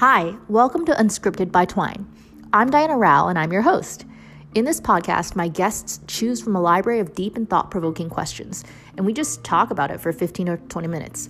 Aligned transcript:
Hi, 0.00 0.34
welcome 0.48 0.86
to 0.86 0.94
Unscripted 0.94 1.52
by 1.52 1.66
Twine. 1.66 2.10
I'm 2.54 2.70
Diana 2.70 2.96
Rao, 2.96 3.28
and 3.28 3.38
I'm 3.38 3.52
your 3.52 3.60
host. 3.60 4.06
In 4.54 4.64
this 4.64 4.80
podcast, 4.80 5.36
my 5.36 5.46
guests 5.46 6.00
choose 6.06 6.40
from 6.40 6.56
a 6.56 6.60
library 6.62 7.00
of 7.00 7.14
deep 7.14 7.36
and 7.36 7.46
thought 7.46 7.70
provoking 7.70 8.08
questions, 8.08 8.64
and 8.96 9.04
we 9.04 9.12
just 9.12 9.44
talk 9.44 9.70
about 9.70 9.90
it 9.90 10.00
for 10.00 10.10
15 10.10 10.48
or 10.48 10.56
20 10.56 10.88
minutes. 10.88 11.28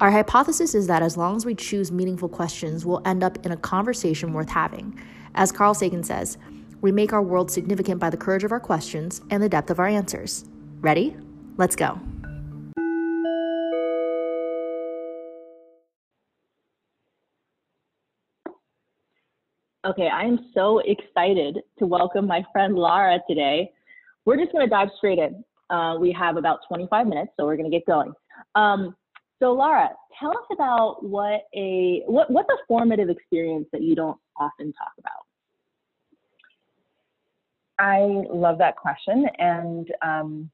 Our 0.00 0.10
hypothesis 0.10 0.74
is 0.74 0.88
that 0.88 1.00
as 1.00 1.16
long 1.16 1.36
as 1.36 1.46
we 1.46 1.54
choose 1.54 1.92
meaningful 1.92 2.28
questions, 2.28 2.84
we'll 2.84 3.02
end 3.06 3.22
up 3.22 3.46
in 3.46 3.52
a 3.52 3.56
conversation 3.56 4.32
worth 4.32 4.50
having. 4.50 5.00
As 5.36 5.52
Carl 5.52 5.74
Sagan 5.74 6.02
says, 6.02 6.38
we 6.80 6.90
make 6.90 7.12
our 7.12 7.22
world 7.22 7.52
significant 7.52 8.00
by 8.00 8.10
the 8.10 8.16
courage 8.16 8.42
of 8.42 8.50
our 8.50 8.58
questions 8.58 9.22
and 9.30 9.40
the 9.40 9.48
depth 9.48 9.70
of 9.70 9.78
our 9.78 9.86
answers. 9.86 10.44
Ready? 10.80 11.16
Let's 11.56 11.76
go. 11.76 12.00
Okay, 19.88 20.08
I 20.08 20.24
am 20.24 20.50
so 20.52 20.80
excited 20.80 21.60
to 21.78 21.86
welcome 21.86 22.26
my 22.26 22.44
friend 22.52 22.76
Lara 22.76 23.20
today. 23.26 23.72
We're 24.26 24.36
just 24.36 24.52
going 24.52 24.66
to 24.66 24.68
dive 24.68 24.88
straight 24.98 25.18
in. 25.18 25.42
Uh, 25.70 25.96
we 25.98 26.12
have 26.12 26.36
about 26.36 26.58
25 26.68 27.06
minutes, 27.06 27.32
so 27.38 27.46
we're 27.46 27.56
going 27.56 27.70
to 27.70 27.74
get 27.74 27.86
going. 27.86 28.12
Um, 28.54 28.94
so, 29.38 29.54
Lara, 29.54 29.88
tell 30.20 30.32
us 30.32 30.44
about 30.52 31.02
what 31.02 31.44
a 31.54 32.02
what 32.04 32.30
what's 32.30 32.50
a 32.50 32.58
formative 32.66 33.08
experience 33.08 33.66
that 33.72 33.80
you 33.80 33.94
don't 33.94 34.18
often 34.38 34.74
talk 34.74 34.92
about. 34.98 35.24
I 37.78 38.00
love 38.30 38.58
that 38.58 38.76
question, 38.76 39.24
and 39.38 39.90
um, 40.02 40.50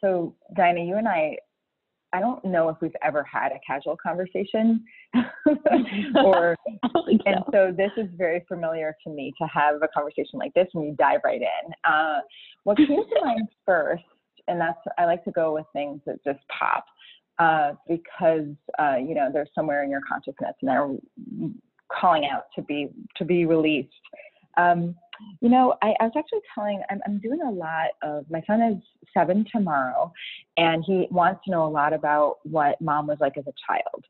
so 0.00 0.34
Diana, 0.56 0.80
you 0.80 0.96
and 0.96 1.06
I 1.06 1.36
I 2.12 2.20
don't 2.20 2.42
know 2.44 2.68
if 2.68 2.76
we've 2.80 2.96
ever 3.02 3.22
had 3.22 3.52
a 3.52 3.58
casual 3.66 3.96
conversation 3.96 4.84
or 6.14 6.56
and 7.26 7.44
so 7.52 7.72
this 7.76 7.90
is 7.96 8.08
very 8.16 8.44
familiar 8.48 8.96
to 9.04 9.10
me 9.10 9.32
to 9.40 9.46
have 9.46 9.76
a 9.82 9.88
conversation 9.88 10.38
like 10.38 10.54
this 10.54 10.68
when 10.72 10.86
you 10.86 10.94
dive 10.98 11.20
right 11.24 11.40
in. 11.40 11.72
Uh, 11.90 12.20
what 12.64 12.76
came 12.76 12.88
to 12.88 13.20
mind 13.22 13.48
first, 13.66 14.04
and 14.46 14.60
that's 14.60 14.78
I 14.96 15.04
like 15.04 15.24
to 15.24 15.30
go 15.30 15.52
with 15.54 15.66
things 15.72 16.00
that 16.06 16.22
just 16.24 16.40
pop 16.48 16.84
uh, 17.38 17.72
because 17.86 18.48
uh, 18.78 18.96
you 18.96 19.14
know 19.14 19.30
they're 19.32 19.48
somewhere 19.54 19.84
in 19.84 19.90
your 19.90 20.00
consciousness 20.08 20.54
and 20.60 20.68
they're 20.68 20.88
calling 21.92 22.26
out 22.30 22.44
to 22.54 22.62
be 22.62 22.88
to 23.16 23.24
be 23.24 23.44
released. 23.44 23.88
Um, 24.56 24.94
you 25.40 25.48
know, 25.48 25.74
I, 25.82 25.94
I 26.00 26.04
was 26.04 26.12
actually 26.16 26.40
telling, 26.54 26.82
I'm, 26.90 27.00
I'm 27.06 27.18
doing 27.18 27.40
a 27.40 27.50
lot 27.50 27.88
of, 28.02 28.24
my 28.30 28.42
son 28.46 28.60
is 28.62 28.82
seven 29.12 29.44
tomorrow, 29.52 30.12
and 30.56 30.84
he 30.86 31.06
wants 31.10 31.40
to 31.44 31.50
know 31.50 31.66
a 31.66 31.68
lot 31.68 31.92
about 31.92 32.36
what 32.44 32.80
mom 32.80 33.06
was 33.06 33.18
like 33.20 33.36
as 33.36 33.44
a 33.46 33.52
child. 33.66 34.04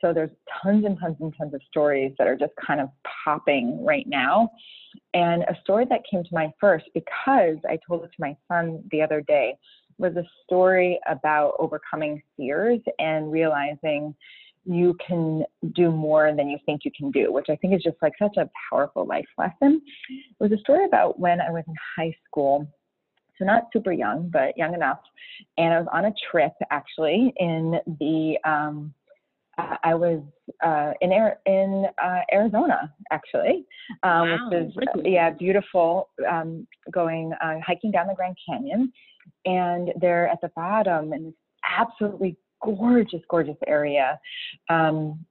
So 0.00 0.12
there's 0.12 0.30
tons 0.62 0.84
and 0.84 0.98
tons 0.98 1.16
and 1.20 1.32
tons 1.38 1.54
of 1.54 1.60
stories 1.68 2.12
that 2.18 2.26
are 2.26 2.36
just 2.36 2.52
kind 2.64 2.80
of 2.80 2.88
popping 3.24 3.84
right 3.84 4.06
now. 4.08 4.50
And 5.14 5.44
a 5.44 5.56
story 5.62 5.86
that 5.90 6.00
came 6.10 6.24
to 6.24 6.34
mind 6.34 6.52
first, 6.60 6.86
because 6.92 7.56
I 7.68 7.78
told 7.86 8.02
it 8.04 8.08
to 8.08 8.20
my 8.20 8.36
son 8.48 8.82
the 8.90 9.00
other 9.00 9.20
day, 9.20 9.56
was 9.98 10.16
a 10.16 10.24
story 10.44 10.98
about 11.06 11.54
overcoming 11.60 12.20
fears 12.36 12.80
and 12.98 13.30
realizing 13.30 14.14
you 14.64 14.96
can 15.04 15.44
do 15.74 15.90
more 15.90 16.32
than 16.34 16.48
you 16.48 16.58
think 16.64 16.84
you 16.84 16.90
can 16.96 17.10
do, 17.10 17.32
which 17.32 17.46
I 17.50 17.56
think 17.56 17.74
is 17.74 17.82
just 17.82 17.96
like 18.02 18.12
such 18.18 18.36
a 18.36 18.48
powerful 18.70 19.06
life 19.06 19.26
lesson. 19.36 19.82
It 20.08 20.36
was 20.38 20.52
a 20.52 20.58
story 20.58 20.84
about 20.84 21.18
when 21.18 21.40
I 21.40 21.50
was 21.50 21.64
in 21.66 21.74
high 21.96 22.14
school. 22.26 22.66
So 23.38 23.44
not 23.44 23.68
super 23.72 23.92
young, 23.92 24.28
but 24.32 24.56
young 24.56 24.74
enough. 24.74 25.00
And 25.58 25.74
I 25.74 25.78
was 25.80 25.88
on 25.92 26.04
a 26.04 26.12
trip 26.30 26.52
actually 26.70 27.32
in 27.38 27.80
the 27.98 28.38
um, 28.48 28.94
I 29.58 29.94
was 29.94 30.22
uh, 30.64 30.92
in 31.00 31.12
in 31.46 31.86
uh, 32.02 32.20
Arizona 32.32 32.92
actually, 33.10 33.66
um, 34.02 34.30
wow, 34.30 34.48
which 34.50 34.62
is 34.62 34.76
really? 34.76 35.14
yeah 35.14 35.30
beautiful. 35.30 36.08
Um, 36.28 36.66
going 36.90 37.32
uh, 37.34 37.58
hiking 37.64 37.90
down 37.90 38.06
the 38.06 38.14
Grand 38.14 38.36
Canyon, 38.48 38.92
and 39.44 39.92
there 40.00 40.28
at 40.28 40.40
the 40.40 40.50
bottom 40.56 41.12
in 41.12 41.24
this 41.24 41.34
absolutely 41.78 42.36
gorgeous, 42.62 43.20
gorgeous 43.28 43.56
area. 43.66 44.18
Um, 44.68 45.24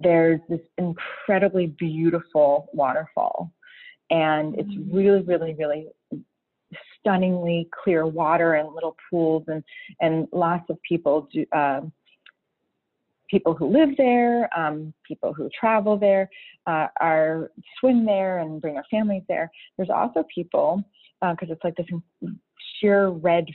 there's 0.00 0.40
this 0.48 0.60
incredibly 0.78 1.66
beautiful 1.66 2.68
waterfall, 2.72 3.52
and 4.10 4.54
it's 4.58 4.68
mm. 4.68 4.92
really, 4.92 5.22
really, 5.22 5.54
really 5.54 5.88
stunningly 7.00 7.68
clear 7.82 8.06
water 8.06 8.54
and 8.54 8.74
little 8.74 8.96
pools, 9.10 9.44
and 9.48 9.62
and 10.00 10.28
lots 10.32 10.68
of 10.70 10.78
people 10.82 11.28
do. 11.32 11.44
Uh, 11.52 11.80
people 13.28 13.54
who 13.54 13.66
live 13.66 13.90
there, 13.96 14.48
um, 14.56 14.92
people 15.06 15.32
who 15.32 15.48
travel 15.58 15.96
there, 15.96 16.30
uh, 16.66 16.86
are 17.00 17.50
swim 17.80 18.06
there 18.06 18.38
and 18.38 18.60
bring 18.60 18.74
their 18.74 18.86
families 18.90 19.22
there. 19.28 19.50
There's 19.76 19.90
also 19.90 20.24
people 20.32 20.84
because 21.20 21.48
uh, 21.50 21.52
it's 21.52 21.64
like 21.64 21.74
this 21.76 21.86
sheer 22.78 23.08
red 23.08 23.46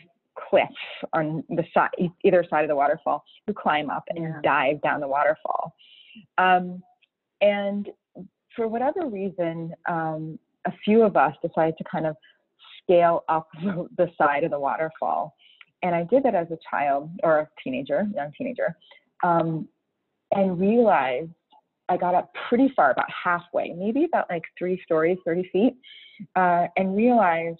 cliff 0.49 0.69
on 1.13 1.43
the 1.49 1.63
side, 1.73 1.89
either 2.23 2.45
side 2.49 2.63
of 2.63 2.69
the 2.69 2.75
waterfall, 2.75 3.23
who 3.47 3.53
climb 3.53 3.89
up 3.89 4.03
and 4.09 4.23
yeah. 4.23 4.39
dive 4.43 4.81
down 4.81 4.99
the 5.01 5.07
waterfall. 5.07 5.73
Um, 6.37 6.81
and 7.41 7.89
for 8.55 8.67
whatever 8.67 9.07
reason, 9.07 9.73
um, 9.89 10.37
a 10.65 10.71
few 10.83 11.03
of 11.03 11.17
us 11.17 11.33
decided 11.41 11.75
to 11.77 11.83
kind 11.83 12.05
of 12.05 12.15
scale 12.83 13.23
up 13.29 13.47
the 13.97 14.09
side 14.17 14.43
of 14.43 14.51
the 14.51 14.59
waterfall. 14.59 15.35
And 15.83 15.95
I 15.95 16.03
did 16.03 16.23
that 16.23 16.35
as 16.35 16.47
a 16.51 16.57
child 16.69 17.09
or 17.23 17.39
a 17.39 17.49
teenager, 17.63 18.07
young 18.13 18.31
teenager, 18.37 18.75
um, 19.23 19.67
and 20.31 20.59
realized 20.59 21.31
I 21.89 21.97
got 21.97 22.15
up 22.15 22.31
pretty 22.47 22.71
far, 22.75 22.91
about 22.91 23.07
halfway, 23.23 23.73
maybe 23.73 24.05
about 24.05 24.29
like 24.29 24.43
three 24.57 24.79
stories, 24.85 25.17
30 25.25 25.49
feet, 25.51 25.73
uh, 26.35 26.67
and 26.77 26.95
realized 26.95 27.59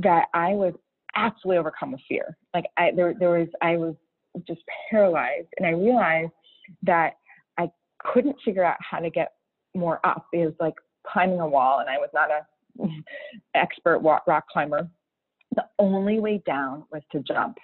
that 0.00 0.26
I 0.34 0.50
was 0.50 0.74
absolutely 1.16 1.58
overcome 1.58 1.92
with 1.92 2.00
fear. 2.08 2.36
Like 2.54 2.66
I 2.76 2.90
there 2.94 3.14
there 3.18 3.30
was 3.30 3.48
I 3.62 3.76
was 3.76 3.94
just 4.46 4.60
paralyzed 4.90 5.48
and 5.56 5.66
I 5.66 5.70
realized 5.70 6.32
that 6.82 7.14
I 7.58 7.70
couldn't 7.98 8.36
figure 8.44 8.64
out 8.64 8.76
how 8.80 8.98
to 8.98 9.10
get 9.10 9.32
more 9.74 10.00
up. 10.04 10.26
It 10.32 10.44
was 10.46 10.54
like 10.60 10.74
climbing 11.06 11.40
a 11.40 11.48
wall 11.48 11.80
and 11.80 11.88
I 11.88 11.96
was 11.98 12.10
not 12.12 12.30
a 12.30 12.46
expert 13.54 14.00
rock 14.00 14.44
climber. 14.52 14.88
The 15.54 15.64
only 15.78 16.20
way 16.20 16.42
down 16.46 16.84
was 16.92 17.02
to 17.12 17.20
jump. 17.20 17.56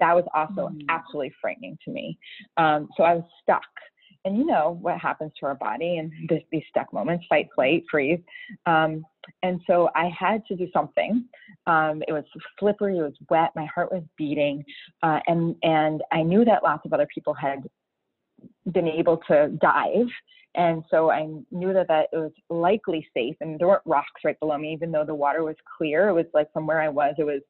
That 0.00 0.14
was 0.14 0.24
also 0.34 0.68
mm. 0.68 0.80
absolutely 0.88 1.32
frightening 1.40 1.78
to 1.84 1.90
me. 1.92 2.18
Um, 2.56 2.88
so 2.96 3.04
I 3.04 3.14
was 3.14 3.24
stuck 3.42 3.62
and 4.24 4.36
you 4.36 4.44
know 4.44 4.78
what 4.80 4.98
happens 4.98 5.32
to 5.38 5.46
our 5.46 5.54
body 5.54 5.98
in 5.98 6.12
this, 6.28 6.42
these 6.50 6.62
stuck 6.68 6.92
moments 6.92 7.24
fight 7.28 7.48
flight 7.54 7.84
freeze. 7.90 8.20
Um, 8.66 9.04
and 9.42 9.60
so 9.66 9.88
i 9.94 10.10
had 10.18 10.44
to 10.46 10.56
do 10.56 10.68
something. 10.72 11.24
Um, 11.66 12.02
it 12.08 12.12
was 12.12 12.24
slippery 12.58 12.98
it 12.98 13.02
was 13.02 13.14
wet 13.30 13.50
my 13.54 13.66
heart 13.66 13.92
was 13.92 14.02
beating 14.16 14.64
uh, 15.02 15.20
and 15.26 15.56
and 15.62 16.02
i 16.12 16.22
knew 16.22 16.44
that 16.44 16.62
lots 16.62 16.84
of 16.84 16.92
other 16.92 17.08
people 17.12 17.34
had 17.34 17.62
been 18.72 18.88
able 18.88 19.18
to 19.28 19.48
dive. 19.60 20.08
And 20.54 20.84
so 20.90 21.10
i 21.10 21.26
knew 21.50 21.72
that 21.72 21.88
that 21.88 22.08
it 22.12 22.16
was 22.16 22.32
likely 22.48 23.06
safe 23.14 23.36
and 23.40 23.58
there 23.58 23.68
weren't 23.68 23.82
rocks 23.86 24.22
right 24.24 24.38
below 24.40 24.58
me 24.58 24.72
even 24.72 24.92
though 24.92 25.04
the 25.04 25.14
water 25.14 25.42
was 25.42 25.56
clear. 25.76 26.08
It 26.08 26.14
was 26.14 26.26
like 26.34 26.52
from 26.52 26.66
where 26.66 26.80
i 26.80 26.88
was 26.88 27.14
it 27.18 27.24
was 27.24 27.42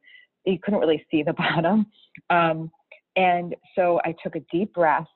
you 0.44 0.58
couldn't 0.58 0.80
really 0.80 1.04
see 1.10 1.22
the 1.22 1.32
bottom. 1.44 1.86
Um, 2.30 2.70
and 3.16 3.54
so 3.74 4.00
i 4.04 4.14
took 4.22 4.36
a 4.36 4.40
deep 4.52 4.72
breath 4.72 5.06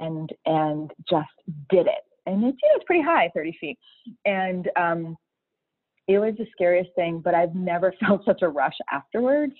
and 0.00 0.30
and 0.44 0.90
just 1.08 1.28
did 1.70 1.86
it. 1.86 2.04
And 2.26 2.44
it's 2.44 2.58
you 2.62 2.68
know 2.68 2.76
it's 2.76 2.84
pretty 2.84 3.02
high, 3.02 3.30
30 3.34 3.56
feet, 3.60 3.78
and 4.24 4.68
um, 4.76 5.16
it 6.08 6.18
was 6.18 6.34
the 6.38 6.46
scariest 6.52 6.90
thing. 6.94 7.20
But 7.24 7.34
I've 7.34 7.54
never 7.54 7.92
felt 8.00 8.24
such 8.24 8.42
a 8.42 8.48
rush 8.48 8.76
afterwards. 8.90 9.54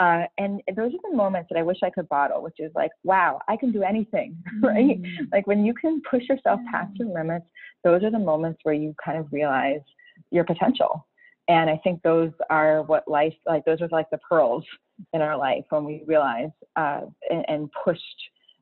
Uh, 0.00 0.24
and 0.38 0.60
those 0.74 0.92
are 0.92 1.10
the 1.10 1.16
moments 1.16 1.48
that 1.50 1.58
I 1.58 1.62
wish 1.62 1.78
I 1.82 1.90
could 1.90 2.08
bottle, 2.08 2.42
which 2.42 2.58
is 2.58 2.72
like, 2.74 2.90
wow, 3.04 3.40
I 3.48 3.56
can 3.56 3.70
do 3.70 3.82
anything, 3.82 4.36
right? 4.62 5.00
Mm-hmm. 5.00 5.24
Like 5.32 5.46
when 5.46 5.64
you 5.64 5.74
can 5.74 6.02
push 6.10 6.24
yourself 6.28 6.60
past 6.70 6.96
your 6.96 7.08
limits, 7.08 7.46
those 7.84 8.02
are 8.02 8.10
the 8.10 8.18
moments 8.18 8.60
where 8.64 8.74
you 8.74 8.94
kind 9.02 9.16
of 9.18 9.32
realize 9.32 9.80
your 10.30 10.44
potential. 10.44 11.06
And 11.48 11.70
I 11.70 11.80
think 11.84 12.02
those 12.02 12.32
are 12.50 12.82
what 12.82 13.06
life, 13.06 13.34
like 13.46 13.64
those 13.64 13.80
are 13.80 13.88
like 13.92 14.10
the 14.10 14.18
pearls 14.18 14.64
in 15.12 15.20
our 15.20 15.36
life 15.36 15.64
when 15.70 15.84
we 15.84 16.02
realize 16.06 16.50
uh, 16.74 17.02
and, 17.30 17.44
and 17.48 17.70
pushed 17.84 18.02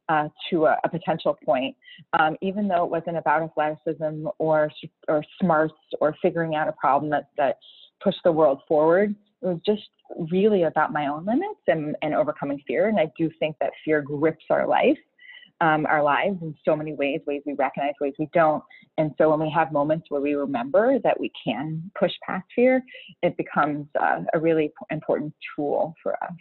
uh, 0.08 0.28
to 0.50 0.66
a, 0.66 0.76
a, 0.84 0.88
potential 0.88 1.36
point, 1.44 1.74
um, 2.18 2.36
even 2.42 2.68
though 2.68 2.84
it 2.84 2.90
wasn't 2.90 3.16
about 3.16 3.42
athleticism 3.42 4.26
or 4.38 4.70
or 5.08 5.24
smarts 5.40 5.74
or 6.00 6.14
figuring 6.20 6.54
out 6.54 6.68
a 6.68 6.72
problem 6.72 7.10
that 7.10 7.28
that 7.38 7.56
pushed 8.02 8.20
the 8.24 8.32
world 8.32 8.60
forward. 8.68 9.14
It 9.42 9.46
was 9.46 9.60
just 9.64 9.82
really 10.30 10.64
about 10.64 10.92
my 10.92 11.06
own 11.06 11.24
limits 11.24 11.60
and, 11.66 11.96
and 12.02 12.14
overcoming 12.14 12.60
fear. 12.66 12.88
And 12.88 12.98
I 12.98 13.10
do 13.18 13.30
think 13.38 13.56
that 13.60 13.72
fear 13.84 14.00
grips 14.00 14.44
our 14.50 14.66
life, 14.66 14.98
um, 15.60 15.86
our 15.86 16.02
lives 16.02 16.38
in 16.42 16.54
so 16.64 16.76
many 16.76 16.94
ways, 16.94 17.20
ways 17.26 17.42
we 17.46 17.54
recognize, 17.54 17.92
ways 18.00 18.14
we 18.18 18.28
don't. 18.32 18.62
And 18.98 19.12
so 19.18 19.30
when 19.30 19.40
we 19.40 19.50
have 19.50 19.72
moments 19.72 20.06
where 20.08 20.20
we 20.20 20.34
remember 20.34 20.98
that 21.00 21.18
we 21.18 21.30
can 21.42 21.90
push 21.98 22.12
past 22.26 22.46
fear, 22.54 22.82
it 23.22 23.36
becomes 23.36 23.86
uh, 24.00 24.20
a 24.32 24.38
really 24.38 24.72
important 24.90 25.34
tool 25.56 25.94
for 26.02 26.12
us 26.22 26.32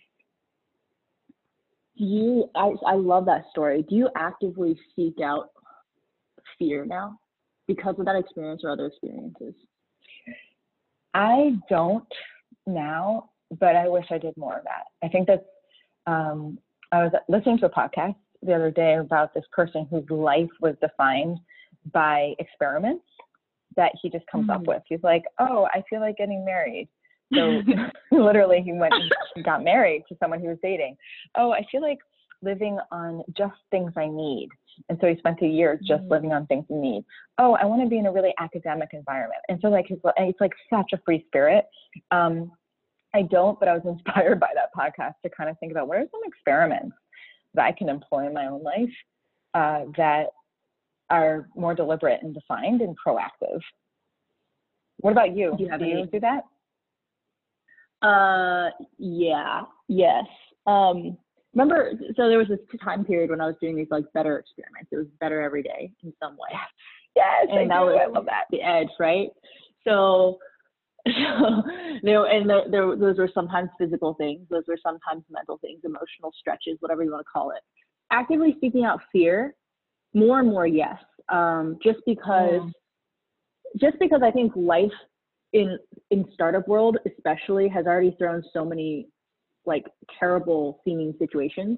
do 1.97 2.03
you 2.05 2.49
I, 2.55 2.73
I 2.85 2.95
love 2.95 3.25
that 3.25 3.45
story 3.51 3.85
do 3.87 3.95
you 3.95 4.09
actively 4.15 4.77
seek 4.95 5.21
out 5.23 5.49
fear 6.57 6.85
now 6.85 7.17
because 7.67 7.95
of 7.97 8.05
that 8.05 8.15
experience 8.15 8.61
or 8.63 8.71
other 8.71 8.87
experiences? 8.87 9.53
I 11.13 11.51
don't 11.69 12.07
now, 12.65 13.29
but 13.59 13.75
I 13.75 13.87
wish 13.87 14.05
I 14.11 14.17
did 14.17 14.35
more 14.37 14.57
of 14.57 14.63
that. 14.63 14.85
I 15.03 15.09
think 15.09 15.27
that's, 15.27 15.43
um, 16.07 16.57
I 16.91 17.03
was 17.03 17.11
listening 17.29 17.59
to 17.59 17.67
a 17.67 17.69
podcast 17.69 18.15
the 18.41 18.53
other 18.53 18.71
day 18.71 18.95
about 18.95 19.33
this 19.33 19.45
person 19.51 19.87
whose 19.89 20.09
life 20.09 20.49
was 20.59 20.75
defined 20.81 21.39
by 21.91 22.33
experiments 22.39 23.05
that 23.75 23.91
he 24.01 24.09
just 24.09 24.25
comes 24.27 24.47
mm-hmm. 24.47 24.61
up 24.61 24.67
with. 24.67 24.83
He's 24.87 25.03
like, 25.03 25.23
oh, 25.39 25.67
I 25.73 25.83
feel 25.89 25.99
like 25.99 26.17
getting 26.17 26.45
married. 26.45 26.89
So 27.35 27.61
literally, 28.11 28.61
he 28.61 28.73
went 28.73 28.93
and 29.35 29.45
got 29.45 29.63
married 29.63 30.03
to 30.09 30.17
someone 30.19 30.39
he 30.39 30.47
was 30.47 30.57
dating. 30.61 30.95
Oh, 31.35 31.51
I 31.51 31.65
feel 31.71 31.81
like 31.81 31.99
living 32.41 32.77
on 32.91 33.23
just 33.37 33.55
things 33.71 33.91
I 33.95 34.07
need. 34.07 34.49
And 34.89 34.97
so 34.99 35.07
he 35.07 35.17
spent 35.17 35.41
a 35.41 35.47
year 35.47 35.79
just 35.81 36.01
mm-hmm. 36.03 36.11
living 36.11 36.33
on 36.33 36.45
things 36.47 36.65
he 36.67 36.75
needs. 36.75 37.05
Oh, 37.37 37.55
I 37.55 37.65
want 37.65 37.81
to 37.81 37.87
be 37.87 37.99
in 37.99 38.07
a 38.07 38.11
really 38.11 38.33
academic 38.39 38.89
environment. 38.93 39.41
And 39.49 39.59
so 39.61 39.69
like 39.69 39.87
his, 39.87 39.99
it's 40.17 40.41
like 40.41 40.53
such 40.69 40.91
a 40.93 41.01
free 41.05 41.23
spirit. 41.27 41.65
Um, 42.11 42.51
I 43.13 43.21
don't, 43.23 43.59
but 43.59 43.69
I 43.69 43.73
was 43.73 43.83
inspired 43.85 44.39
by 44.39 44.49
that 44.55 44.69
podcast 44.77 45.13
to 45.23 45.29
kind 45.29 45.49
of 45.49 45.57
think 45.59 45.71
about 45.71 45.87
what 45.87 45.97
are 45.97 46.07
some 46.11 46.21
experiments 46.25 46.95
that 47.53 47.65
I 47.65 47.71
can 47.71 47.89
employ 47.89 48.27
in 48.27 48.33
my 48.33 48.47
own 48.47 48.63
life 48.63 48.89
uh, 49.53 49.85
that 49.97 50.27
are 51.09 51.47
more 51.55 51.75
deliberate 51.75 52.21
and 52.23 52.33
defined 52.33 52.81
and 52.81 52.95
proactive. 53.05 53.59
What 54.97 55.11
about 55.11 55.35
you? 55.35 55.53
Do 55.57 55.63
you, 55.63 55.77
do, 55.77 55.85
you 55.85 56.05
do 56.11 56.19
that? 56.21 56.43
Uh, 58.03 58.69
yeah, 58.97 59.61
yes. 59.87 60.25
Um, 60.67 61.17
remember, 61.53 61.93
so 62.15 62.27
there 62.27 62.37
was 62.37 62.47
this 62.49 62.59
time 62.83 63.05
period 63.05 63.29
when 63.29 63.41
I 63.41 63.47
was 63.47 63.55
doing 63.61 63.75
these 63.75 63.87
like 63.89 64.05
better 64.13 64.37
experiments. 64.37 64.89
It 64.91 64.97
was 64.97 65.07
better 65.19 65.41
every 65.41 65.63
day 65.63 65.91
in 66.03 66.13
some 66.21 66.33
way. 66.33 66.49
Yes, 67.15 67.45
and 67.51 67.71
I, 67.71 67.77
that 67.77 67.85
was 67.85 67.99
I 68.01 68.11
love 68.11 68.25
that. 68.25 68.45
The 68.49 68.63
edge, 68.63 68.87
right? 68.99 69.29
So, 69.83 70.39
so 71.07 71.61
there, 72.01 72.25
and 72.25 72.49
there, 72.49 72.63
there, 72.71 72.95
those 72.95 73.19
were 73.19 73.29
sometimes 73.31 73.69
physical 73.77 74.15
things. 74.15 74.47
Those 74.49 74.63
were 74.67 74.79
sometimes 74.81 75.23
mental 75.29 75.59
things, 75.59 75.81
emotional 75.83 76.31
stretches, 76.39 76.77
whatever 76.79 77.03
you 77.03 77.11
want 77.11 77.23
to 77.23 77.31
call 77.31 77.51
it. 77.51 77.61
Actively 78.11 78.57
seeking 78.59 78.83
out 78.83 78.99
fear, 79.11 79.53
more 80.15 80.39
and 80.39 80.49
more, 80.49 80.65
yes. 80.65 80.97
Um, 81.29 81.77
just 81.83 81.99
because, 82.07 82.61
mm. 82.61 82.71
just 83.79 83.99
because 83.99 84.21
I 84.23 84.31
think 84.31 84.53
life 84.55 84.89
in 85.53 85.77
in 86.11 86.25
startup 86.33 86.67
world 86.67 86.97
especially 87.05 87.67
has 87.67 87.85
already 87.85 88.15
thrown 88.17 88.43
so 88.51 88.65
many 88.65 89.07
like 89.65 89.85
terrible 90.19 90.81
seeming 90.83 91.13
situations 91.19 91.77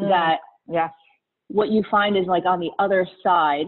mm. 0.00 0.08
that 0.08 0.38
yeah. 0.68 0.88
what 1.48 1.68
you 1.68 1.84
find 1.90 2.16
is 2.16 2.26
like 2.26 2.44
on 2.46 2.58
the 2.58 2.70
other 2.78 3.06
side 3.22 3.66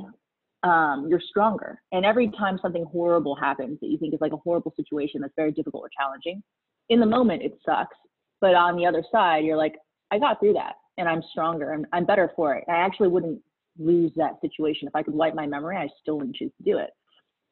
um, 0.64 1.06
you're 1.10 1.20
stronger. 1.20 1.78
And 1.92 2.06
every 2.06 2.30
time 2.30 2.58
something 2.62 2.86
horrible 2.90 3.36
happens 3.36 3.78
that 3.80 3.88
you 3.88 3.98
think 3.98 4.14
is 4.14 4.20
like 4.22 4.32
a 4.32 4.38
horrible 4.38 4.72
situation 4.76 5.20
that's 5.20 5.34
very 5.36 5.52
difficult 5.52 5.84
or 5.84 5.90
challenging 5.96 6.42
in 6.88 7.00
the 7.00 7.06
moment 7.06 7.42
it 7.42 7.58
sucks. 7.64 7.96
But 8.40 8.54
on 8.54 8.76
the 8.76 8.86
other 8.86 9.04
side 9.12 9.44
you're 9.44 9.56
like 9.56 9.74
i 10.10 10.18
got 10.18 10.40
through 10.40 10.54
that 10.54 10.74
and 10.98 11.08
i'm 11.08 11.22
stronger 11.30 11.72
and 11.72 11.86
i'm 11.92 12.06
better 12.06 12.32
for 12.34 12.54
it. 12.54 12.64
I 12.68 12.76
actually 12.76 13.08
wouldn't 13.08 13.40
lose 13.78 14.12
that 14.16 14.40
situation. 14.40 14.88
If 14.88 14.96
i 14.96 15.02
could 15.02 15.14
wipe 15.14 15.34
my 15.34 15.46
memory 15.46 15.76
i 15.76 15.88
still 16.00 16.16
wouldn't 16.18 16.36
choose 16.36 16.52
to 16.58 16.70
do 16.70 16.78
it 16.78 16.90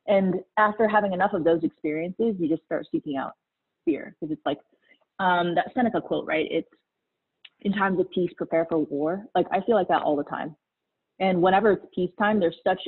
and 0.07 0.37
after 0.59 0.89
having 0.89 1.13
enough 1.13 1.33
of 1.33 1.45
those 1.45 1.63
experiences, 1.63 2.35
you 2.39 2.49
just 2.49 2.65
start 2.65 2.87
seeking 2.91 3.17
out 3.17 3.33
fear 3.85 4.15
because 4.21 4.33
it's 4.33 4.45
like 4.45 4.59
um, 5.19 5.55
that 5.55 5.71
Seneca 5.75 6.01
quote, 6.01 6.27
right? 6.27 6.47
It's 6.51 6.69
in 7.61 7.73
times 7.73 8.01
of 8.01 8.11
peace, 8.11 8.31
prepare 8.37 8.67
for 8.69 8.79
war. 8.79 9.25
Like 9.35 9.47
I 9.53 9.61
feel 9.61 9.77
like 9.77 9.89
that 9.89 10.03
all 10.03 10.17
the 10.17 10.25
time. 10.25 10.57
And 11.21 11.41
whenever 11.41 11.73
it's 11.73 11.87
peacetime, 11.95 12.41
there's 12.41 12.57
such, 12.67 12.81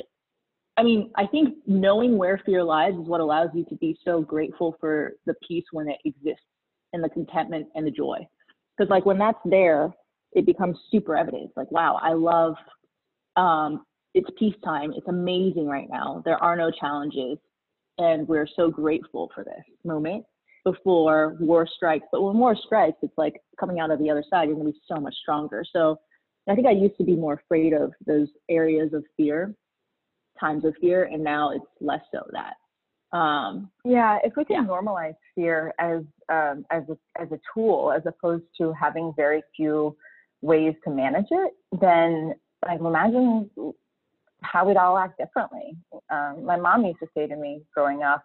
I 0.77 0.83
mean, 0.83 1.11
I 1.15 1.25
think 1.25 1.55
knowing 1.65 2.17
where 2.17 2.41
fear 2.45 2.63
lies 2.63 2.93
is 2.93 3.07
what 3.07 3.21
allows 3.21 3.49
you 3.53 3.63
to 3.65 3.75
be 3.75 3.97
so 4.03 4.21
grateful 4.21 4.75
for 4.79 5.13
the 5.25 5.35
peace 5.47 5.63
when 5.71 5.87
it 5.87 5.97
exists 6.03 6.43
and 6.91 7.01
the 7.01 7.09
contentment 7.09 7.67
and 7.75 7.87
the 7.87 7.91
joy. 7.91 8.27
Because 8.77 8.89
like 8.89 9.05
when 9.05 9.17
that's 9.17 9.39
there, 9.45 9.93
it 10.33 10.45
becomes 10.45 10.77
super 10.91 11.15
evident. 11.15 11.43
It's 11.45 11.57
like, 11.57 11.71
wow, 11.71 11.97
I 12.01 12.11
love 12.11 12.55
um, 13.37 13.85
it's 14.15 14.29
peacetime. 14.39 14.93
It's 14.95 15.07
amazing 15.07 15.67
right 15.67 15.89
now. 15.89 16.23
There 16.25 16.41
are 16.41 16.55
no 16.55 16.71
challenges. 16.71 17.37
And 17.97 18.27
we're 18.27 18.47
so 18.55 18.69
grateful 18.69 19.29
for 19.35 19.43
this 19.43 19.63
moment 19.83 20.25
before 20.63 21.35
war 21.39 21.67
strikes. 21.67 22.05
But 22.11 22.23
when 22.23 22.37
war 22.37 22.55
strikes, 22.55 22.97
it's 23.03 23.17
like 23.17 23.39
coming 23.59 23.79
out 23.79 23.91
of 23.91 23.99
the 23.99 24.09
other 24.09 24.23
side, 24.29 24.47
you're 24.47 24.55
going 24.55 24.67
to 24.67 24.73
be 24.73 24.79
so 24.87 24.99
much 24.99 25.13
stronger. 25.21 25.63
So 25.71 25.99
I 26.49 26.55
think 26.55 26.67
I 26.67 26.71
used 26.71 26.97
to 26.97 27.03
be 27.03 27.15
more 27.15 27.33
afraid 27.33 27.73
of 27.73 27.93
those 28.05 28.27
areas 28.49 28.93
of 28.93 29.03
fear, 29.17 29.53
times 30.39 30.65
of 30.65 30.73
fear, 30.81 31.05
and 31.05 31.23
now 31.23 31.51
it's 31.51 31.65
less 31.79 32.01
so 32.11 32.25
that. 32.31 32.55
Um, 33.17 33.69
yeah, 33.85 34.17
if 34.23 34.33
we 34.35 34.43
can 34.43 34.63
yeah. 34.63 34.69
normalize 34.69 35.15
fear 35.35 35.73
as 35.79 36.01
um, 36.29 36.65
as 36.69 36.83
a, 36.89 36.97
as 37.21 37.31
a 37.31 37.39
tool, 37.53 37.93
as 37.95 38.01
opposed 38.05 38.43
to 38.59 38.73
having 38.73 39.13
very 39.15 39.41
few 39.55 39.95
ways 40.41 40.73
to 40.83 40.89
manage 40.89 41.27
it, 41.31 41.53
then 41.79 42.33
like 42.67 42.79
imagine 42.79 43.49
how 44.51 44.65
we'd 44.65 44.77
all 44.77 44.97
act 44.97 45.17
differently. 45.17 45.75
Um, 46.09 46.45
my 46.45 46.57
mom 46.57 46.85
used 46.85 46.99
to 46.99 47.07
say 47.15 47.27
to 47.27 47.35
me 47.35 47.61
growing 47.73 48.03
up, 48.03 48.23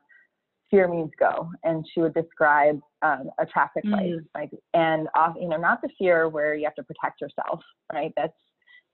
fear 0.70 0.88
means 0.88 1.11
go. 1.19 1.50
And 1.64 1.87
she 1.93 2.00
would 2.00 2.14
describe 2.14 2.81
um, 3.02 3.31
a 3.38 3.46
traffic 3.46 3.84
light, 3.84 4.12
mm. 4.12 4.25
like, 4.34 4.50
and 4.75 5.08
off, 5.17 5.34
you 5.40 5.49
know, 5.49 5.56
not 5.56 5.82
the 5.82 5.88
fear 5.99 6.28
where 6.28 6.55
you 6.55 6.64
have 6.64 6.75
to 6.76 6.82
protect 6.82 7.20
yourself, 7.20 7.61
right? 7.93 8.12
That's, 8.17 8.37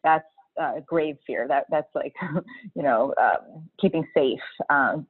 that's 0.03 0.25
uh, 0.61 0.81
grave 0.87 1.17
fear. 1.27 1.47
That, 1.49 1.67
that's 1.71 1.95
like, 1.95 2.15
you 2.75 2.83
know, 2.83 3.15
um, 3.21 3.69
keeping 3.81 4.07
safe. 4.15 4.41
Um, 4.71 5.07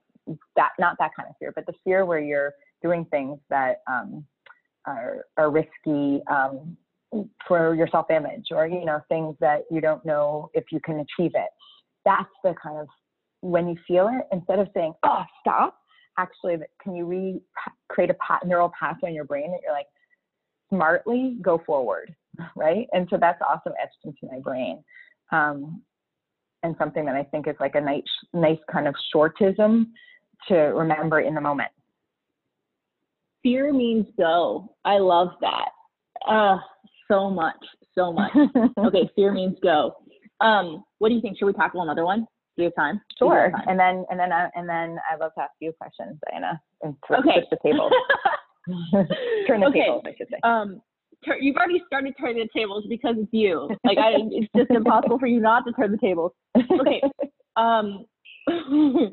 that, 0.57 0.71
not 0.79 0.97
that 0.99 1.13
kind 1.17 1.29
of 1.29 1.37
fear, 1.39 1.53
but 1.55 1.67
the 1.67 1.75
fear 1.85 2.05
where 2.05 2.19
you're 2.19 2.53
doing 2.83 3.05
things 3.11 3.39
that 3.49 3.83
um, 3.87 4.25
are, 4.87 5.25
are 5.37 5.51
risky, 5.51 6.21
um, 6.29 6.77
for 7.47 7.75
your 7.75 7.89
self 7.89 8.11
image 8.11 8.47
or 8.51 8.67
you 8.67 8.85
know 8.85 9.01
things 9.09 9.37
that 9.41 9.63
you 9.71 9.81
don't 9.81 10.05
know 10.05 10.51
if 10.55 10.65
you 10.73 10.81
can 10.81 10.97
achieve 10.97 11.33
it 11.35 11.51
that's 12.07 12.31
the 12.43 12.55
kind 12.63 12.79
of 12.79 12.89
when 13.43 13.69
you 13.69 13.77
feel 13.87 14.09
it, 14.09 14.27
instead 14.33 14.59
of 14.59 14.69
saying, 14.73 14.95
oh, 15.03 15.23
stop, 15.41 15.77
actually, 16.19 16.57
can 16.83 16.97
you 16.97 17.05
re 17.05 17.41
create 17.89 18.11
a 18.11 18.47
neural 18.47 18.73
pathway 18.79 19.11
in 19.11 19.15
your 19.15 19.25
brain 19.25 19.51
that 19.51 19.61
you're 19.63 19.75
like, 19.75 19.87
smartly 20.71 21.37
go 21.43 21.61
forward, 21.67 22.15
right? 22.57 22.87
And 22.93 23.07
so 23.11 23.19
that's 23.21 23.43
also 23.47 23.73
etched 23.83 23.99
into 24.05 24.33
my 24.33 24.41
brain. 24.41 24.83
Um, 25.33 25.83
and 26.63 26.75
something 26.79 27.05
that 27.05 27.15
I 27.15 27.23
think 27.23 27.47
is 27.47 27.55
like 27.61 27.75
a 27.75 27.81
nice, 27.81 28.03
nice 28.33 28.59
kind 28.71 28.89
of 28.89 28.95
shortism 29.15 29.87
to 30.49 30.55
remember 30.55 31.21
in 31.21 31.35
the 31.35 31.41
moment. 31.41 31.71
Fear 33.43 33.73
means 33.73 34.07
go. 34.19 34.75
I 34.85 34.99
love 34.99 35.29
that. 35.41 35.69
Uh, 36.27 36.59
so 37.09 37.31
much, 37.31 37.55
so 37.95 38.13
much. 38.13 38.33
okay, 38.79 39.09
fear 39.15 39.33
means 39.33 39.57
go. 39.63 39.95
Um, 40.41 40.85
what 40.99 41.09
do 41.09 41.15
you 41.15 41.21
think? 41.21 41.39
Should 41.39 41.47
we 41.47 41.53
tackle 41.53 41.83
another 41.83 42.05
one? 42.05 42.27
Do 42.57 42.63
you 42.63 42.65
have 42.65 42.75
time? 42.75 43.01
Sure. 43.19 43.51
Have 43.51 43.53
time? 43.53 43.69
And 43.69 43.79
then 43.81 44.05
and 44.11 44.19
then 44.19 44.33
uh, 44.33 44.49
and 44.55 44.69
then 44.69 44.99
I'd 45.11 45.21
love 45.21 45.33
to 45.35 45.43
ask 45.43 45.53
you 45.61 45.73
questions, 45.79 46.19
Diana, 46.31 46.61
and 46.83 46.95
switch, 47.07 47.21
okay. 47.21 47.31
switch 47.35 47.45
the 47.51 47.59
tables. 47.65 47.93
Turn 49.47 49.61
the 49.61 49.67
okay. 49.67 49.81
tables, 49.81 50.03
I 50.07 50.15
should 50.17 50.29
say. 50.31 50.39
Um, 50.43 50.81
you've 51.41 51.57
already 51.57 51.83
started 51.87 52.15
turning 52.19 52.39
the 52.39 52.59
tables 52.59 52.85
because 52.89 53.17
it's 53.19 53.33
you. 53.33 53.69
Like 53.85 53.99
I, 53.99 54.15
it's 54.31 54.51
just 54.57 54.71
impossible 54.71 55.19
for 55.19 55.27
you 55.27 55.41
not 55.41 55.65
to 55.67 55.73
turn 55.73 55.93
the 55.93 55.99
tables. 55.99 56.33
Okay. 56.57 57.03
Um, 57.59 58.05
all 58.51 59.11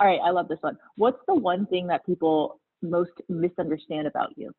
right, 0.00 0.18
I 0.24 0.30
love 0.30 0.48
this 0.48 0.58
one. 0.60 0.76
What's 0.96 1.20
the 1.28 1.34
one 1.34 1.64
thing 1.66 1.86
that 1.86 2.04
people 2.04 2.60
most 2.82 3.12
misunderstand 3.28 4.08
about 4.08 4.36
you? 4.36 4.50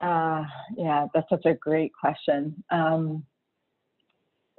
Uh, 0.00 0.44
yeah, 0.76 1.06
that's 1.14 1.28
such 1.28 1.44
a 1.44 1.52
great 1.52 1.92
question. 1.92 2.64
Um, 2.70 3.24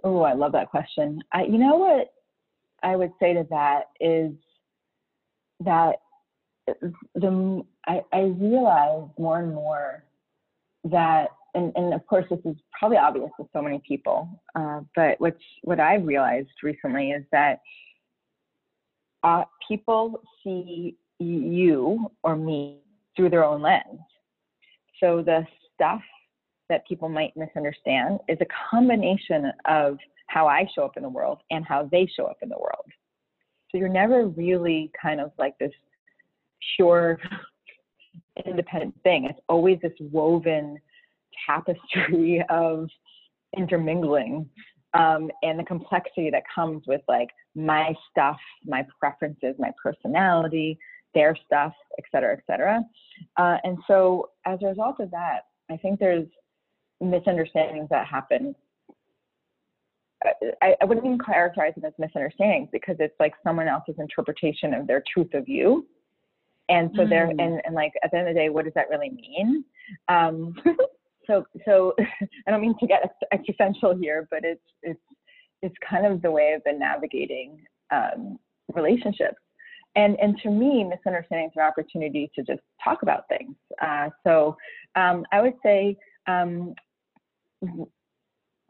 Oh, 0.03 0.21
I 0.21 0.33
love 0.33 0.51
that 0.51 0.69
question. 0.69 1.19
I, 1.31 1.43
you 1.43 1.57
know 1.57 1.77
what 1.77 2.13
I 2.83 2.95
would 2.95 3.11
say 3.19 3.33
to 3.33 3.47
that 3.49 3.83
is 3.99 4.31
that 5.61 5.95
the 7.15 7.63
I, 7.87 8.01
I 8.11 8.21
realize 8.21 9.07
more 9.17 9.39
and 9.39 9.53
more 9.53 10.03
that, 10.85 11.29
and, 11.53 11.71
and 11.75 11.93
of 11.93 12.05
course 12.07 12.25
this 12.29 12.39
is 12.45 12.55
probably 12.77 12.97
obvious 12.97 13.29
to 13.39 13.47
so 13.53 13.61
many 13.61 13.81
people, 13.87 14.27
uh, 14.55 14.81
but 14.95 15.17
what 15.19 15.79
I've 15.79 16.05
realized 16.05 16.49
recently 16.61 17.11
is 17.11 17.23
that 17.31 17.61
uh, 19.23 19.43
people 19.67 20.21
see 20.43 20.97
you 21.19 22.11
or 22.23 22.35
me 22.35 22.79
through 23.15 23.29
their 23.29 23.43
own 23.45 23.61
lens. 23.61 23.99
So 24.99 25.21
the 25.21 25.45
stuff 25.73 26.01
that 26.69 26.87
people 26.87 27.09
might 27.09 27.35
misunderstand 27.35 28.19
is 28.27 28.37
a 28.41 28.45
combination 28.69 29.51
of 29.65 29.97
how 30.27 30.47
I 30.47 30.65
show 30.73 30.83
up 30.83 30.97
in 30.97 31.03
the 31.03 31.09
world 31.09 31.39
and 31.51 31.65
how 31.65 31.87
they 31.91 32.07
show 32.15 32.25
up 32.25 32.37
in 32.41 32.49
the 32.49 32.57
world. 32.57 32.85
So 33.69 33.77
you're 33.77 33.89
never 33.89 34.27
really 34.27 34.91
kind 34.99 35.19
of 35.19 35.31
like 35.37 35.57
this 35.59 35.71
pure 36.75 37.19
independent 38.45 38.95
thing. 39.03 39.25
It's 39.25 39.39
always 39.49 39.79
this 39.81 39.93
woven 39.99 40.77
tapestry 41.47 42.43
of 42.49 42.87
intermingling 43.57 44.49
um, 44.93 45.29
and 45.41 45.59
the 45.59 45.63
complexity 45.63 46.29
that 46.31 46.43
comes 46.53 46.83
with 46.87 47.01
like 47.07 47.29
my 47.55 47.93
stuff, 48.11 48.37
my 48.65 48.85
preferences, 48.99 49.55
my 49.57 49.71
personality, 49.81 50.77
their 51.13 51.35
stuff, 51.45 51.73
et 51.97 52.05
cetera, 52.11 52.33
et 52.33 52.43
cetera. 52.47 52.81
Uh, 53.37 53.57
and 53.63 53.77
so 53.87 54.29
as 54.45 54.59
a 54.63 54.67
result 54.67 54.99
of 54.99 55.11
that, 55.11 55.41
I 55.69 55.77
think 55.77 55.99
there's 55.99 56.27
misunderstandings 57.03 57.89
that 57.89 58.07
happen. 58.07 58.55
I, 60.61 60.75
I 60.81 60.85
wouldn't 60.85 61.05
even 61.05 61.19
characterize 61.19 61.73
them 61.75 61.85
as 61.85 61.93
misunderstandings 61.99 62.69
because 62.71 62.95
it's 62.99 63.15
like 63.19 63.33
someone 63.43 63.67
else's 63.67 63.95
interpretation 63.97 64.73
of 64.73 64.87
their 64.87 65.03
truth 65.11 65.33
of 65.33 65.49
you. 65.49 65.85
And 66.69 66.91
so 66.95 67.01
mm. 67.01 67.09
they're, 67.09 67.27
and, 67.27 67.61
and 67.65 67.75
like 67.75 67.91
at 68.03 68.11
the 68.11 68.17
end 68.17 68.29
of 68.29 68.33
the 68.33 68.39
day, 68.39 68.49
what 68.49 68.63
does 68.63 68.73
that 68.75 68.89
really 68.89 69.09
mean? 69.09 69.65
Um, 70.07 70.55
so, 71.27 71.45
so 71.65 71.93
I 72.47 72.51
don't 72.51 72.61
mean 72.61 72.75
to 72.79 72.87
get 72.87 73.15
existential 73.33 73.95
here, 73.95 74.27
but 74.31 74.45
it's, 74.45 74.61
it's, 74.81 74.99
it's 75.61 75.75
kind 75.87 76.05
of 76.05 76.21
the 76.21 76.31
way 76.31 76.53
I've 76.55 76.63
been 76.63 76.79
navigating 76.79 77.59
um, 77.91 78.39
relationships 78.73 79.37
and 79.95 80.17
and 80.19 80.37
to 80.41 80.49
me 80.49 80.83
misunderstandings 80.83 81.53
are 81.57 81.67
opportunity 81.67 82.31
to 82.35 82.43
just 82.43 82.61
talk 82.83 83.03
about 83.03 83.27
things 83.29 83.55
uh, 83.81 84.09
so 84.25 84.55
um, 84.95 85.25
i 85.31 85.41
would 85.41 85.53
say 85.63 85.97
um, 86.27 86.73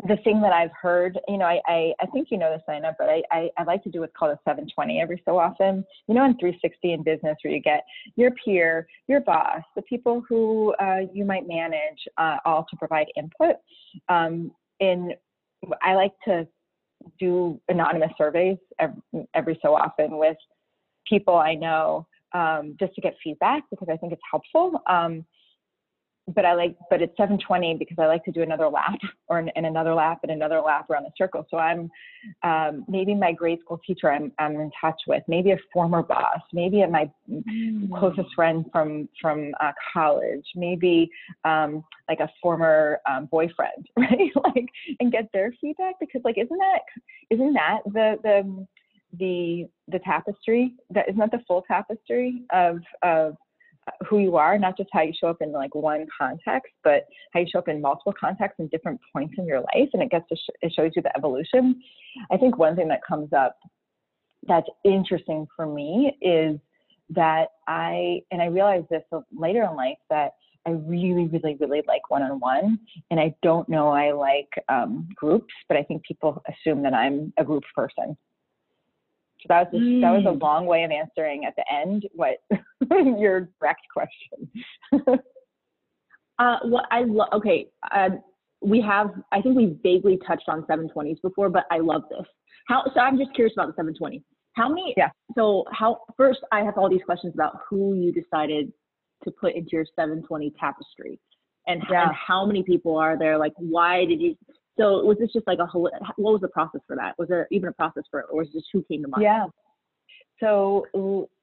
the 0.07 0.17
thing 0.23 0.41
that 0.41 0.51
I've 0.51 0.71
heard, 0.79 1.19
you 1.27 1.38
know, 1.38 1.45
I, 1.45 1.59
I, 1.67 1.93
I 2.01 2.05
think 2.07 2.27
you 2.29 2.38
know 2.38 2.51
this, 2.51 2.62
Diana, 2.67 2.95
but 2.97 3.09
I, 3.09 3.21
I, 3.31 3.50
I, 3.57 3.63
like 3.63 3.83
to 3.83 3.89
do 3.89 4.01
what's 4.01 4.13
called 4.17 4.31
a 4.31 4.39
720 4.43 5.00
every 5.00 5.21
so 5.23 5.38
often. 5.38 5.85
You 6.07 6.15
know, 6.15 6.25
in 6.25 6.38
360 6.38 6.93
in 6.93 7.03
business, 7.03 7.38
where 7.41 7.53
you 7.53 7.62
get 7.62 7.85
your 8.15 8.31
peer, 8.43 8.88
your 9.07 9.21
boss, 9.21 9.62
the 9.75 9.81
people 9.83 10.23
who 10.27 10.73
uh, 10.81 11.01
you 11.13 11.23
might 11.25 11.47
manage, 11.47 12.00
uh, 12.17 12.38
all 12.43 12.65
to 12.69 12.75
provide 12.75 13.07
input. 13.15 13.55
Um, 14.09 14.51
in 14.79 15.13
I 15.81 15.93
like 15.93 16.12
to 16.25 16.47
do 17.19 17.59
anonymous 17.69 18.12
surveys 18.17 18.57
every, 18.79 19.01
every 19.33 19.59
so 19.62 19.75
often 19.75 20.17
with 20.17 20.38
people 21.07 21.35
I 21.35 21.55
know 21.55 22.07
um, 22.33 22.75
just 22.79 22.93
to 22.95 23.01
get 23.01 23.15
feedback 23.23 23.63
because 23.69 23.88
I 23.91 23.97
think 23.97 24.12
it's 24.13 24.21
helpful. 24.29 24.81
Um, 24.88 25.25
but 26.27 26.46
I 26.46 26.53
like, 26.53 26.75
but 26.89 27.01
it's 27.01 27.15
720 27.18 27.75
because 27.77 27.98
I 28.00 28.06
like 28.08 28.24
to 28.25 28.32
do 28.32 28.42
another 28.42 28.70
lap 28.70 28.98
or 29.27 29.39
an, 29.39 29.50
and 29.56 29.65
another 29.65 29.94
lap 29.94 30.20
and 30.24 30.32
another 30.32 30.62
lap 30.62 30.89
around 30.89 31.03
the 31.03 31.12
circle. 31.18 31.46
So 31.50 31.58
I'm 31.58 31.92
um, 32.44 32.86
maybe 32.88 33.13
my 33.13 33.34
grade 33.34 33.60
school 33.60 33.82
teacher 33.86 34.12
I'm, 34.12 34.32
I'm 34.39 34.56
in 34.56 34.72
touch 34.80 35.01
with, 35.08 35.24
maybe 35.27 35.51
a 35.51 35.58
former 35.74 36.01
boss, 36.01 36.39
maybe 36.53 36.82
at 36.82 36.92
my 36.92 37.12
mm. 37.30 37.89
closest 37.98 38.30
friend 38.36 38.65
from 38.72 39.10
from 39.22 39.53
uh, 39.60 39.74
college, 39.94 40.46
maybe 40.56 41.10
um, 41.44 41.84
like 42.08 42.20
a 42.20 42.30
former 42.42 43.00
um, 43.10 43.25
boyfriend, 43.25 43.88
right? 43.98 44.32
like 44.36 44.68
and 45.00 45.12
get 45.12 45.30
their 45.34 45.53
feedback 45.60 45.96
because 46.00 46.22
like 46.24 46.38
isn't 46.38 46.58
that 46.58 46.80
isn't 47.30 47.53
that 47.53 47.80
the 47.86 48.18
the 48.24 48.68
the 49.20 49.68
the 49.89 50.00
tapestry 50.00 50.74
that 50.89 51.08
is 51.10 51.15
not 51.15 51.32
that 51.32 51.39
the 51.39 51.44
full 51.48 51.63
tapestry 51.68 52.44
of 52.51 52.80
of 53.01 53.36
who 54.07 54.19
you 54.19 54.37
are, 54.37 54.57
not 54.57 54.77
just 54.77 54.89
how 54.93 55.01
you 55.01 55.13
show 55.19 55.27
up 55.27 55.41
in 55.41 55.51
like 55.51 55.75
one 55.75 56.05
context, 56.17 56.71
but 56.83 57.05
how 57.33 57.39
you 57.41 57.47
show 57.51 57.59
up 57.59 57.67
in 57.67 57.81
multiple 57.81 58.13
contexts 58.17 58.59
and 58.59 58.69
different 58.71 58.99
points 59.11 59.35
in 59.37 59.45
your 59.45 59.59
life, 59.59 59.89
and 59.93 60.01
it 60.01 60.11
gets 60.11 60.27
to 60.29 60.35
sh- 60.35 60.57
it 60.61 60.73
shows 60.75 60.91
you 60.95 61.01
the 61.01 61.15
evolution. 61.17 61.81
I 62.31 62.37
think 62.37 62.57
one 62.57 62.75
thing 62.75 62.87
that 62.89 63.01
comes 63.07 63.33
up 63.33 63.57
that's 64.47 64.67
interesting 64.83 65.47
for 65.55 65.65
me 65.65 66.17
is 66.21 66.59
that 67.09 67.49
I 67.67 68.21
and 68.31 68.41
I 68.41 68.45
realized 68.45 68.87
this 68.89 69.03
later 69.35 69.63
in 69.63 69.75
life 69.75 69.97
that 70.09 70.33
I 70.65 70.71
really, 70.71 71.25
really, 71.25 71.57
really 71.59 71.81
like 71.87 72.09
one-on-one, 72.09 72.79
and 73.11 73.19
I 73.19 73.35
don't 73.43 73.67
know 73.67 73.89
I 73.89 74.11
like 74.11 74.49
um, 74.69 75.09
groups, 75.15 75.53
but 75.67 75.77
I 75.77 75.83
think 75.83 76.03
people 76.03 76.41
assume 76.47 76.83
that 76.83 76.93
I'm 76.93 77.33
a 77.37 77.43
group 77.43 77.63
person. 77.75 78.17
So 79.43 79.47
that 79.50 79.71
was 79.71 79.81
a, 79.81 79.83
mm. 79.83 80.01
that 80.01 80.12
was 80.12 80.25
a 80.25 80.43
long 80.43 80.65
way 80.65 80.83
of 80.83 80.91
answering 80.91 81.45
at 81.45 81.55
the 81.55 81.63
end 81.71 82.07
what 82.13 82.38
your 83.19 83.50
direct 83.59 83.81
question. 83.93 84.50
uh, 86.39 86.57
what 86.63 86.85
I 86.91 87.03
love. 87.03 87.29
Okay, 87.33 87.67
uh, 87.91 88.09
we 88.62 88.81
have. 88.81 89.12
I 89.31 89.41
think 89.41 89.57
we 89.57 89.77
vaguely 89.83 90.19
touched 90.25 90.47
on 90.47 90.63
720s 90.63 91.21
before, 91.21 91.50
but 91.50 91.65
I 91.71 91.79
love 91.79 92.03
this. 92.09 92.25
How? 92.67 92.83
So 92.93 93.01
I'm 93.01 93.17
just 93.17 93.33
curious 93.35 93.53
about 93.57 93.67
the 93.67 93.73
720. 93.73 94.23
How 94.53 94.69
many? 94.69 94.93
Yeah. 94.95 95.09
So 95.35 95.65
how? 95.71 96.00
First, 96.17 96.39
I 96.51 96.62
have 96.62 96.77
all 96.77 96.89
these 96.89 97.03
questions 97.05 97.33
about 97.33 97.57
who 97.69 97.95
you 97.95 98.12
decided 98.13 98.71
to 99.23 99.31
put 99.31 99.55
into 99.55 99.69
your 99.73 99.85
720 99.95 100.53
tapestry, 100.59 101.19
and, 101.67 101.81
yeah. 101.89 102.03
and 102.03 102.12
how 102.15 102.45
many 102.45 102.63
people 102.63 102.97
are 102.97 103.17
there? 103.17 103.38
Like, 103.38 103.53
why 103.57 104.05
did 104.05 104.21
you? 104.21 104.35
So 104.77 105.03
was 105.03 105.18
this 105.20 105.32
just 105.32 105.48
like 105.48 105.60
a 105.60 105.65
whole, 105.65 105.89
what 106.18 106.32
was 106.34 106.42
the 106.42 106.48
process 106.48 106.82
for 106.88 106.96
that? 106.96 107.18
Was 107.18 107.30
there 107.30 107.48
even 107.51 107.70
a 107.70 107.74
process 107.74 108.03
for 108.10 108.22
it 108.22 108.25
or 108.32 108.39
was 108.39 108.48
it 108.50 108.53
just 108.53 108.68
who 108.74 108.84
came 108.84 109.03
to 109.03 109.08
mind? 109.08 109.24
Yeah. 109.24 109.46
So 110.39 110.88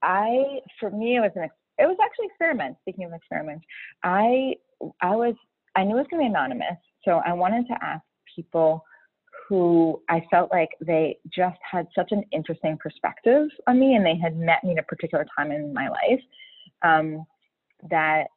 I, 0.03 0.61
for 0.79 0.91
me, 0.91 1.17
it 1.17 1.21
was 1.21 1.31
an, 1.37 1.49
it 1.79 1.87
was 1.87 1.97
actually 2.03 2.27
experiment. 2.27 2.77
Speaking 2.83 3.05
of 3.05 3.13
experiments, 3.13 3.65
I, 4.03 4.55
I 5.01 5.15
was, 5.15 5.35
I 5.77 5.85
knew 5.85 5.95
it 5.95 5.99
was 5.99 6.07
going 6.11 6.25
to 6.25 6.29
be 6.29 6.35
anonymous. 6.35 6.77
So 7.05 7.23
I 7.25 7.33
wanted 7.33 7.67
to 7.69 7.75
ask 7.83 8.03
people 8.35 8.85
who 9.49 10.01
I 10.09 10.23
felt 10.31 10.51
like 10.53 10.71
they 10.81 11.19
just 11.33 11.59
had 11.69 11.87
such 11.95 12.13
an 12.13 12.25
interesting 12.33 12.79
perspective 12.79 13.49
on 13.67 13.81
me 13.81 13.95
and 13.95 14.05
they 14.05 14.17
had 14.17 14.37
met 14.37 14.63
me 14.65 14.73
at 14.73 14.79
a 14.79 14.83
particular 14.85 15.27
time 15.37 15.51
in 15.51 15.73
my 15.73 15.89
life 15.89 16.21
um, 16.83 17.25
that 17.91 18.29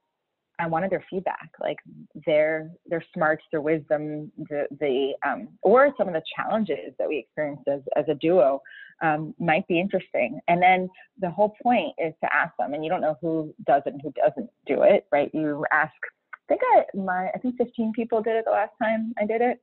I 0.63 0.67
wanted 0.67 0.91
their 0.91 1.03
feedback, 1.09 1.49
like 1.59 1.77
their 2.25 2.71
their 2.85 3.03
smarts, 3.13 3.43
their 3.51 3.59
wisdom, 3.61 4.31
the 4.49 4.65
the 4.79 5.13
um, 5.27 5.49
or 5.61 5.93
some 5.97 6.07
of 6.07 6.13
the 6.13 6.23
challenges 6.35 6.93
that 6.97 7.07
we 7.07 7.17
experienced 7.17 7.67
as 7.67 7.81
as 7.97 8.05
a 8.07 8.15
duo 8.15 8.61
um, 9.01 9.35
might 9.39 9.67
be 9.67 9.79
interesting. 9.79 10.39
And 10.47 10.61
then 10.61 10.89
the 11.19 11.29
whole 11.29 11.53
point 11.61 11.93
is 11.97 12.13
to 12.23 12.33
ask 12.33 12.55
them, 12.57 12.73
and 12.73 12.83
you 12.83 12.89
don't 12.89 13.01
know 13.01 13.17
who 13.21 13.53
does 13.67 13.83
it 13.85 13.93
and 13.93 14.01
who 14.01 14.11
doesn't 14.11 14.49
do 14.65 14.83
it, 14.83 15.05
right? 15.11 15.29
You 15.33 15.65
ask. 15.71 15.93
I 16.33 16.45
think 16.47 16.61
I 16.63 16.83
my 16.95 17.29
I 17.35 17.37
think 17.39 17.57
15 17.57 17.91
people 17.93 18.21
did 18.21 18.37
it 18.37 18.45
the 18.45 18.51
last 18.51 18.71
time 18.81 19.13
I 19.19 19.25
did 19.25 19.41
it, 19.41 19.61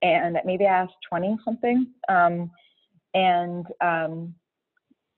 and 0.00 0.38
maybe 0.46 0.64
I 0.64 0.82
asked 0.82 0.94
20 1.08 1.36
something. 1.44 1.86
Um, 2.08 2.50
and 3.12 3.66
um, 3.82 4.34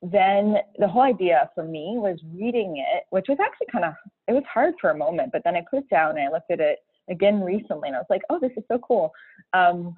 then 0.02 0.56
the 0.78 0.88
whole 0.88 1.02
idea 1.02 1.48
for 1.54 1.64
me 1.64 1.94
was 1.96 2.18
reading 2.34 2.76
it, 2.78 3.04
which 3.10 3.26
was 3.28 3.38
actually 3.40 3.68
kind 3.70 3.84
of 3.84 3.94
it 4.28 4.32
was 4.32 4.42
hard 4.52 4.74
for 4.80 4.90
a 4.90 4.96
moment, 4.96 5.30
but 5.32 5.42
then 5.44 5.56
I 5.56 5.62
put 5.70 5.80
it 5.80 5.90
down 5.90 6.18
and 6.18 6.28
I 6.28 6.32
looked 6.32 6.50
at 6.50 6.60
it 6.60 6.80
again 7.08 7.40
recently, 7.40 7.88
and 7.88 7.96
I 7.96 8.00
was 8.00 8.06
like, 8.10 8.22
oh, 8.30 8.38
this 8.40 8.52
is 8.56 8.64
so 8.68 8.78
cool. 8.78 9.12
Um, 9.52 9.96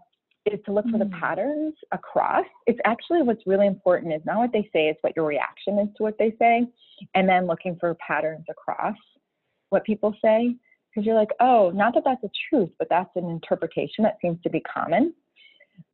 is 0.53 0.61
to 0.67 0.73
look 0.73 0.85
for 0.91 0.99
the 0.99 1.07
mm. 1.07 1.19
patterns 1.19 1.75
across. 1.93 2.45
It's 2.67 2.79
actually 2.85 3.23
what's 3.23 3.47
really 3.47 3.67
important 3.67 4.13
is 4.13 4.21
not 4.27 4.37
what 4.37 4.53
they 4.53 4.69
say, 4.73 4.89
it's 4.89 5.03
what 5.03 5.15
your 5.17 5.27
reaction 5.27 5.79
is 5.79 5.89
to 5.97 6.03
what 6.03 6.19
they 6.19 6.35
say, 6.39 6.67
and 7.15 7.29
then 7.29 7.47
looking 7.47 7.77
for 7.81 7.97
patterns 8.07 8.45
across 8.51 8.97
what 9.71 9.85
people 9.85 10.15
say. 10.23 10.55
Because 10.91 11.07
you're 11.07 11.19
like, 11.19 11.31
oh, 11.41 11.73
not 11.75 11.95
that 11.95 12.05
that's 12.05 12.21
the 12.23 12.31
truth, 12.49 12.71
but 12.79 12.89
that's 12.89 13.11
an 13.17 13.29
interpretation 13.29 14.05
that 14.05 14.19
seems 14.23 14.41
to 14.43 14.51
be 14.51 14.61
common. 14.61 15.13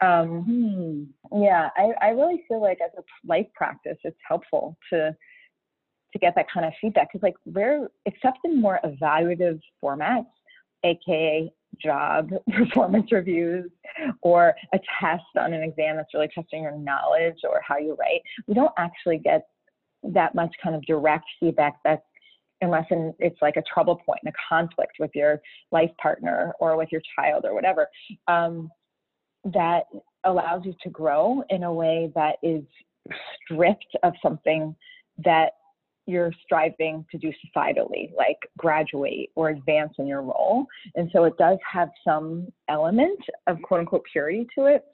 Um, 0.01 1.13
hmm. 1.31 1.43
Yeah, 1.43 1.69
I, 1.77 1.93
I 2.01 2.09
really 2.11 2.45
feel 2.49 2.61
like 2.61 2.79
as 2.85 2.91
a 2.99 3.03
life 3.27 3.47
practice, 3.55 3.99
it's 4.05 4.17
helpful 4.27 4.77
to 4.93 5.15
to 6.13 6.19
get 6.19 6.35
that 6.35 6.47
kind 6.53 6.67
of 6.67 6.73
feedback 6.81 7.09
because 7.13 7.23
like 7.23 7.37
we're 7.45 7.89
except 8.07 8.39
in 8.45 8.61
more 8.61 8.81
evaluative 8.85 9.61
formats, 9.83 10.27
aka 10.85 11.53
job 11.81 12.31
performance 12.53 13.13
reviews 13.13 13.71
or 14.23 14.55
a 14.75 14.79
test 15.01 15.23
on 15.39 15.53
an 15.53 15.63
exam 15.63 15.97
that's 15.97 16.13
really 16.15 16.29
testing 16.35 16.63
your 16.63 16.77
knowledge 16.77 17.39
or 17.45 17.61
how 17.67 17.79
you 17.79 17.97
write, 17.99 18.23
we 18.47 18.55
don't 18.55 18.73
actually 18.79 19.19
get 19.19 19.47
that 20.03 20.35
much 20.35 20.53
kind 20.63 20.75
of 20.75 20.83
direct 20.87 21.27
feedback 21.39 21.75
that's 21.85 22.03
unless 22.63 22.85
in, 22.91 23.15
it's 23.19 23.41
like 23.41 23.57
a 23.57 23.63
trouble 23.73 24.01
and 24.07 24.33
a 24.33 24.37
conflict 24.49 24.93
with 24.99 25.11
your 25.15 25.41
life 25.73 25.91
partner 26.01 26.53
or 26.61 26.77
with 26.77 26.89
your 26.93 27.01
child 27.17 27.45
or 27.45 27.55
whatever. 27.55 27.87
Um, 28.29 28.71
that 29.45 29.85
allows 30.25 30.63
you 30.65 30.75
to 30.83 30.91
grow 30.91 31.43
in 31.51 31.65
a 31.65 31.73
way 31.73 32.13
that 32.15 32.37
is 32.43 32.63
stripped 33.45 33.97
of 34.03 34.13
something 34.23 34.75
that 35.25 35.53
you're 36.07 36.33
striving 36.45 37.05
to 37.11 37.19
do 37.19 37.33
societally, 37.45 38.11
like 38.17 38.39
graduate 38.59 39.31
or 39.37 39.51
advance 39.51 39.93
in 39.99 40.07
your 40.07 40.23
role. 40.23 40.67
And 40.97 41.09
so 41.13 41.25
it 41.25 41.37
does 41.39 41.59
have 41.71 41.91
some 42.05 42.49
element 42.69 43.21
of 43.47 43.61
quote 43.63 43.81
unquote 43.81 44.05
purity 44.11 44.47
to 44.57 44.67
it 44.67 44.85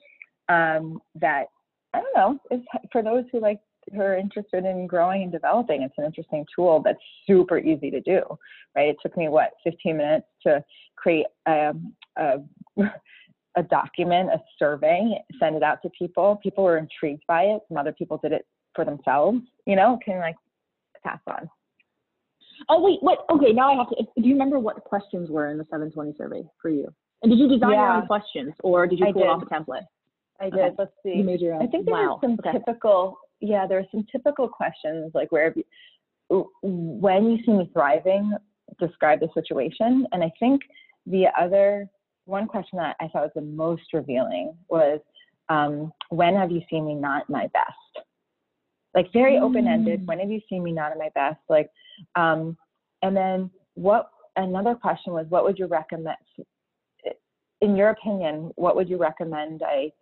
um, 0.49 1.00
that 1.15 1.47
I 1.95 2.00
don't 2.00 2.17
know 2.17 2.38
is 2.57 2.62
for 2.93 3.03
those 3.03 3.25
who 3.33 3.41
like 3.41 3.61
who 3.93 4.00
are 4.00 4.17
interested 4.17 4.65
in 4.65 4.87
growing 4.87 5.23
and 5.23 5.33
developing. 5.33 5.83
It's 5.83 5.95
an 5.97 6.05
interesting 6.05 6.45
tool 6.55 6.83
that's 6.85 6.99
super 7.26 7.59
easy 7.59 7.91
to 7.91 8.00
do, 8.00 8.23
right? 8.75 8.88
It 8.88 8.97
took 9.00 9.17
me 9.17 9.29
what 9.29 9.53
15 9.65 9.97
minutes 9.97 10.26
to 10.43 10.65
create 10.97 11.26
um, 11.47 11.95
a, 12.17 12.38
a 12.79 12.93
a 13.57 13.63
document, 13.63 14.31
a 14.31 14.39
survey, 14.59 15.03
send 15.41 15.57
it 15.57 15.63
out 15.63 15.83
to 15.83 15.91
people. 15.91 16.39
People 16.43 16.65
were 16.65 16.79
intrigued 16.79 17.23
by 17.27 17.43
it. 17.45 17.63
Some 17.69 17.79
other 17.79 17.93
people 17.93 18.19
did 18.23 18.33
it 18.33 18.47
for 18.75 18.85
themselves, 18.85 19.41
you 19.67 19.75
know, 19.75 19.99
can 20.05 20.19
like 20.19 20.37
pass 21.03 21.21
on. 21.27 21.49
Oh 22.69 22.83
wait, 22.83 22.99
what? 23.01 23.25
Okay, 23.31 23.53
now 23.53 23.73
I 23.73 23.77
have 23.77 23.89
to. 23.91 23.97
Do 24.21 24.29
you 24.29 24.35
remember 24.35 24.59
what 24.59 24.83
questions 24.85 25.31
were 25.31 25.51
in 25.51 25.59
the 25.59 25.65
720 25.65 26.15
survey 26.17 26.45
for 26.61 26.69
you? 26.69 26.93
And 27.23 27.31
did 27.31 27.39
you 27.39 27.49
design 27.49 27.73
yeah. 27.73 27.77
your 27.77 28.03
own 28.03 28.07
questions, 28.07 28.55
or 28.61 28.87
did 28.87 28.99
you 28.99 29.13
pull 29.13 29.29
off 29.29 29.43
a 29.43 29.47
template? 29.47 29.87
I 30.41 30.51
did. 30.51 30.55
Okay. 30.55 30.75
Let's 30.79 30.93
see. 31.03 31.15
You 31.17 31.25
made 31.25 31.41
your 31.41 31.55
own. 31.55 31.63
I 31.63 31.67
think 31.67 31.87
there 31.87 31.95
wow. 31.95 32.19
some 32.21 32.39
okay. 32.41 32.59
typical. 32.59 33.19
Yeah, 33.41 33.67
there 33.67 33.79
are 33.79 33.87
some 33.91 34.07
typical 34.11 34.49
questions 34.49 35.13
like 35.15 35.31
where, 35.33 35.55
when 36.63 37.31
you 37.31 37.39
see 37.45 37.53
me 37.53 37.71
thriving, 37.73 38.35
describe 38.79 39.21
the 39.21 39.29
situation. 39.35 40.07
And 40.13 40.23
I 40.25 40.31
think 40.39 40.63
the 41.07 41.27
other 41.39 41.89
one 42.26 42.47
question 42.47 42.78
that 42.78 42.97
I 43.00 43.09
thought 43.09 43.23
was 43.23 43.30
the 43.35 43.40
most 43.40 43.85
revealing 43.92 44.54
was, 44.68 45.00
um, 45.49 45.92
when 46.11 46.35
have 46.35 46.50
you 46.50 46.61
seen 46.68 46.85
me 46.85 46.95
not 46.95 47.30
my 47.30 47.49
best? 47.52 48.04
Like 48.95 49.12
very 49.12 49.35
mm. 49.35 49.42
open 49.42 49.66
ended. 49.66 50.06
When 50.06 50.18
have 50.18 50.30
you 50.30 50.40
seen 50.49 50.62
me 50.62 50.73
not 50.73 50.90
at 50.90 50.99
my 50.99 51.11
best? 51.14 51.38
Like, 51.49 51.71
um, 52.16 52.56
and 53.02 53.16
then 53.16 53.50
what? 53.75 54.11
Another 54.37 54.75
question 54.75 55.12
was, 55.14 55.26
what 55.28 55.45
would 55.45 55.59
you 55.59 55.66
recommend? 55.66 56.16
In 57.62 57.76
your 57.76 57.90
opinion, 57.90 58.50
what 58.56 58.76
would 58.76 58.88
you 58.88 58.99
recommend 58.99 59.62
I 59.64 59.92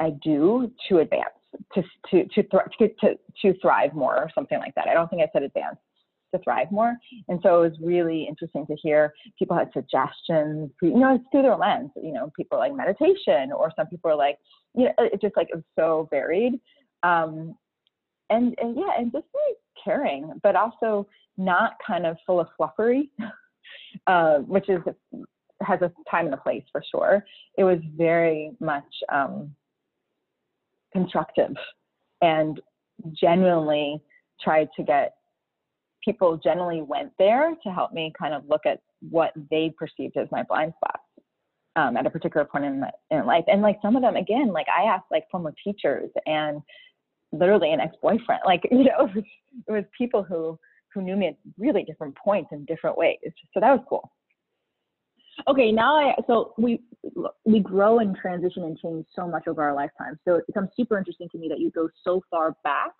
I 0.00 0.10
do 0.22 0.70
to 0.88 0.98
advance, 0.98 1.28
to 1.74 1.82
to 2.10 2.24
to 2.24 2.42
to, 2.78 2.88
to, 2.88 3.18
to 3.42 3.60
thrive 3.60 3.94
more, 3.94 4.16
or 4.16 4.30
something 4.34 4.58
like 4.58 4.74
that? 4.74 4.88
I 4.88 4.94
don't 4.94 5.08
think 5.08 5.22
I 5.22 5.30
said 5.32 5.42
advance 5.42 5.76
to 6.32 6.38
thrive 6.42 6.70
more. 6.70 6.96
And 7.28 7.40
so 7.42 7.62
it 7.62 7.70
was 7.70 7.78
really 7.80 8.24
interesting 8.28 8.66
to 8.66 8.76
hear 8.76 9.12
people 9.38 9.56
had 9.56 9.70
suggestions, 9.72 10.70
you 10.82 10.98
know, 10.98 11.14
it's 11.14 11.24
through 11.30 11.42
their 11.42 11.56
lens, 11.56 11.90
you 11.96 12.12
know, 12.12 12.30
people 12.36 12.58
like 12.58 12.74
meditation, 12.74 13.52
or 13.52 13.72
some 13.76 13.86
people 13.86 14.10
are 14.10 14.16
like, 14.16 14.38
you 14.74 14.86
know, 14.86 14.92
it 14.98 15.20
just 15.20 15.36
like 15.36 15.48
it 15.50 15.56
was 15.56 15.64
so 15.78 16.08
varied. 16.10 16.54
Um, 17.02 17.56
and, 18.30 18.54
and 18.58 18.76
yeah, 18.76 18.98
and 18.98 19.12
just 19.12 19.26
very 19.32 19.54
caring, 19.82 20.32
but 20.42 20.56
also 20.56 21.06
not 21.36 21.74
kind 21.86 22.06
of 22.06 22.16
full 22.26 22.40
of 22.40 22.48
fluffery, 22.58 23.10
uh, 24.06 24.38
which 24.38 24.68
is 24.68 24.80
has 25.60 25.80
a 25.80 25.92
time 26.10 26.26
and 26.26 26.34
a 26.34 26.38
place 26.38 26.64
for 26.72 26.82
sure. 26.90 27.24
It 27.56 27.64
was 27.64 27.78
very 27.96 28.52
much 28.60 28.84
um, 29.12 29.54
constructive 30.92 31.54
and 32.20 32.60
genuinely 33.12 34.00
tried 34.40 34.68
to 34.76 34.82
get 34.82 35.14
people 36.04 36.36
generally 36.36 36.82
went 36.82 37.12
there 37.18 37.54
to 37.62 37.70
help 37.70 37.92
me 37.92 38.12
kind 38.18 38.34
of 38.34 38.42
look 38.48 38.62
at 38.66 38.80
what 39.10 39.32
they 39.50 39.72
perceived 39.76 40.16
as 40.16 40.28
my 40.30 40.42
blind 40.42 40.72
spots 40.76 41.02
um, 41.76 41.96
at 41.96 42.06
a 42.06 42.10
particular 42.10 42.44
point 42.44 42.64
in, 42.64 42.80
my, 42.80 42.90
in 43.10 43.26
life. 43.26 43.44
And 43.46 43.62
like 43.62 43.78
some 43.82 43.96
of 43.96 44.02
them, 44.02 44.16
again, 44.16 44.52
like 44.52 44.66
I 44.68 44.84
asked 44.84 45.06
like 45.10 45.24
former 45.30 45.54
teachers 45.64 46.10
and 46.26 46.60
literally 47.32 47.72
an 47.72 47.80
ex-boyfriend, 47.80 48.42
like, 48.44 48.62
you 48.70 48.84
know, 48.84 49.06
it 49.06 49.14
was, 49.14 49.24
it 49.68 49.72
was 49.72 49.84
people 49.96 50.22
who, 50.22 50.58
who 50.92 51.02
knew 51.02 51.16
me 51.16 51.28
at 51.28 51.36
really 51.58 51.84
different 51.84 52.16
points 52.16 52.50
in 52.52 52.64
different 52.66 52.98
ways. 52.98 53.18
So 53.54 53.60
that 53.60 53.72
was 53.72 53.84
cool. 53.88 54.10
Okay, 55.48 55.72
now 55.72 55.96
I 55.96 56.14
so 56.26 56.52
we 56.58 56.80
we 57.46 57.60
grow 57.60 58.00
and 58.00 58.14
transition 58.14 58.64
and 58.64 58.78
change 58.78 59.06
so 59.16 59.26
much 59.26 59.48
over 59.48 59.62
our 59.62 59.74
lifetime. 59.74 60.18
So 60.26 60.36
it 60.36 60.46
becomes 60.46 60.68
super 60.76 60.98
interesting 60.98 61.28
to 61.30 61.38
me 61.38 61.48
that 61.48 61.58
you 61.58 61.70
go 61.70 61.88
so 62.04 62.22
far 62.30 62.54
back 62.64 62.92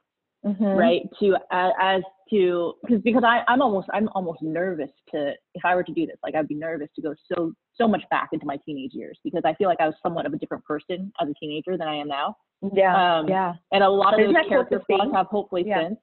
mm-hmm. 0.45 0.65
right? 0.65 1.03
To 1.21 1.37
as, 1.51 1.73
as 1.81 2.03
to 2.31 2.75
because 2.85 3.03
because 3.03 3.25
I 3.25 3.43
I'm 3.49 3.63
almost 3.63 3.89
I'm 3.93 4.09
almost 4.15 4.43
nervous 4.43 4.91
to 5.13 5.33
if 5.55 5.65
I 5.65 5.75
were 5.75 5.85
to 5.85 5.93
do 5.93 6.07
this, 6.07 6.17
like 6.23 6.35
I'd 6.35 6.49
be 6.49 6.55
nervous 6.55 6.89
to 6.97 7.03
go 7.03 7.15
so 7.33 7.53
so 7.75 7.89
much 7.89 8.03
back 8.11 8.31
into 8.33 8.47
my 8.47 8.59
teenage 8.65 8.93
years 8.95 9.19
because 9.25 9.43
I 9.45 9.55
feel 9.55 9.69
like 9.69 9.81
I 9.81 9.87
was 9.87 9.95
somewhat 10.03 10.27
of 10.27 10.33
a 10.33 10.39
different 10.39 10.65
person 10.65 11.13
as 11.21 11.29
a 11.29 11.35
teenager 11.35 11.77
than 11.77 11.89
I 11.89 11.97
am 11.97 12.09
now. 12.09 12.37
Yeah, 12.73 13.19
um, 13.19 13.29
yeah. 13.29 13.55
And 13.73 13.83
a 13.83 13.89
lot 13.89 14.15
of 14.15 14.21
Isn't 14.21 14.35
those 14.35 14.49
character 14.49 14.83
flaws 14.87 15.09
have 15.15 15.27
hopefully 15.27 15.65
yeah. 15.67 15.89
since. 15.89 15.99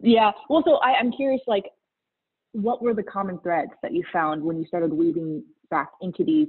Yeah. 0.00 0.32
Well, 0.50 0.62
so 0.66 0.76
I, 0.76 0.94
I'm 0.94 1.10
curious, 1.10 1.40
like, 1.46 1.64
what 2.52 2.82
were 2.82 2.94
the 2.94 3.02
common 3.02 3.38
threads 3.40 3.70
that 3.82 3.94
you 3.94 4.02
found 4.12 4.42
when 4.42 4.58
you 4.58 4.66
started 4.66 4.92
weaving 4.92 5.42
back 5.70 5.90
into 6.00 6.24
these 6.24 6.48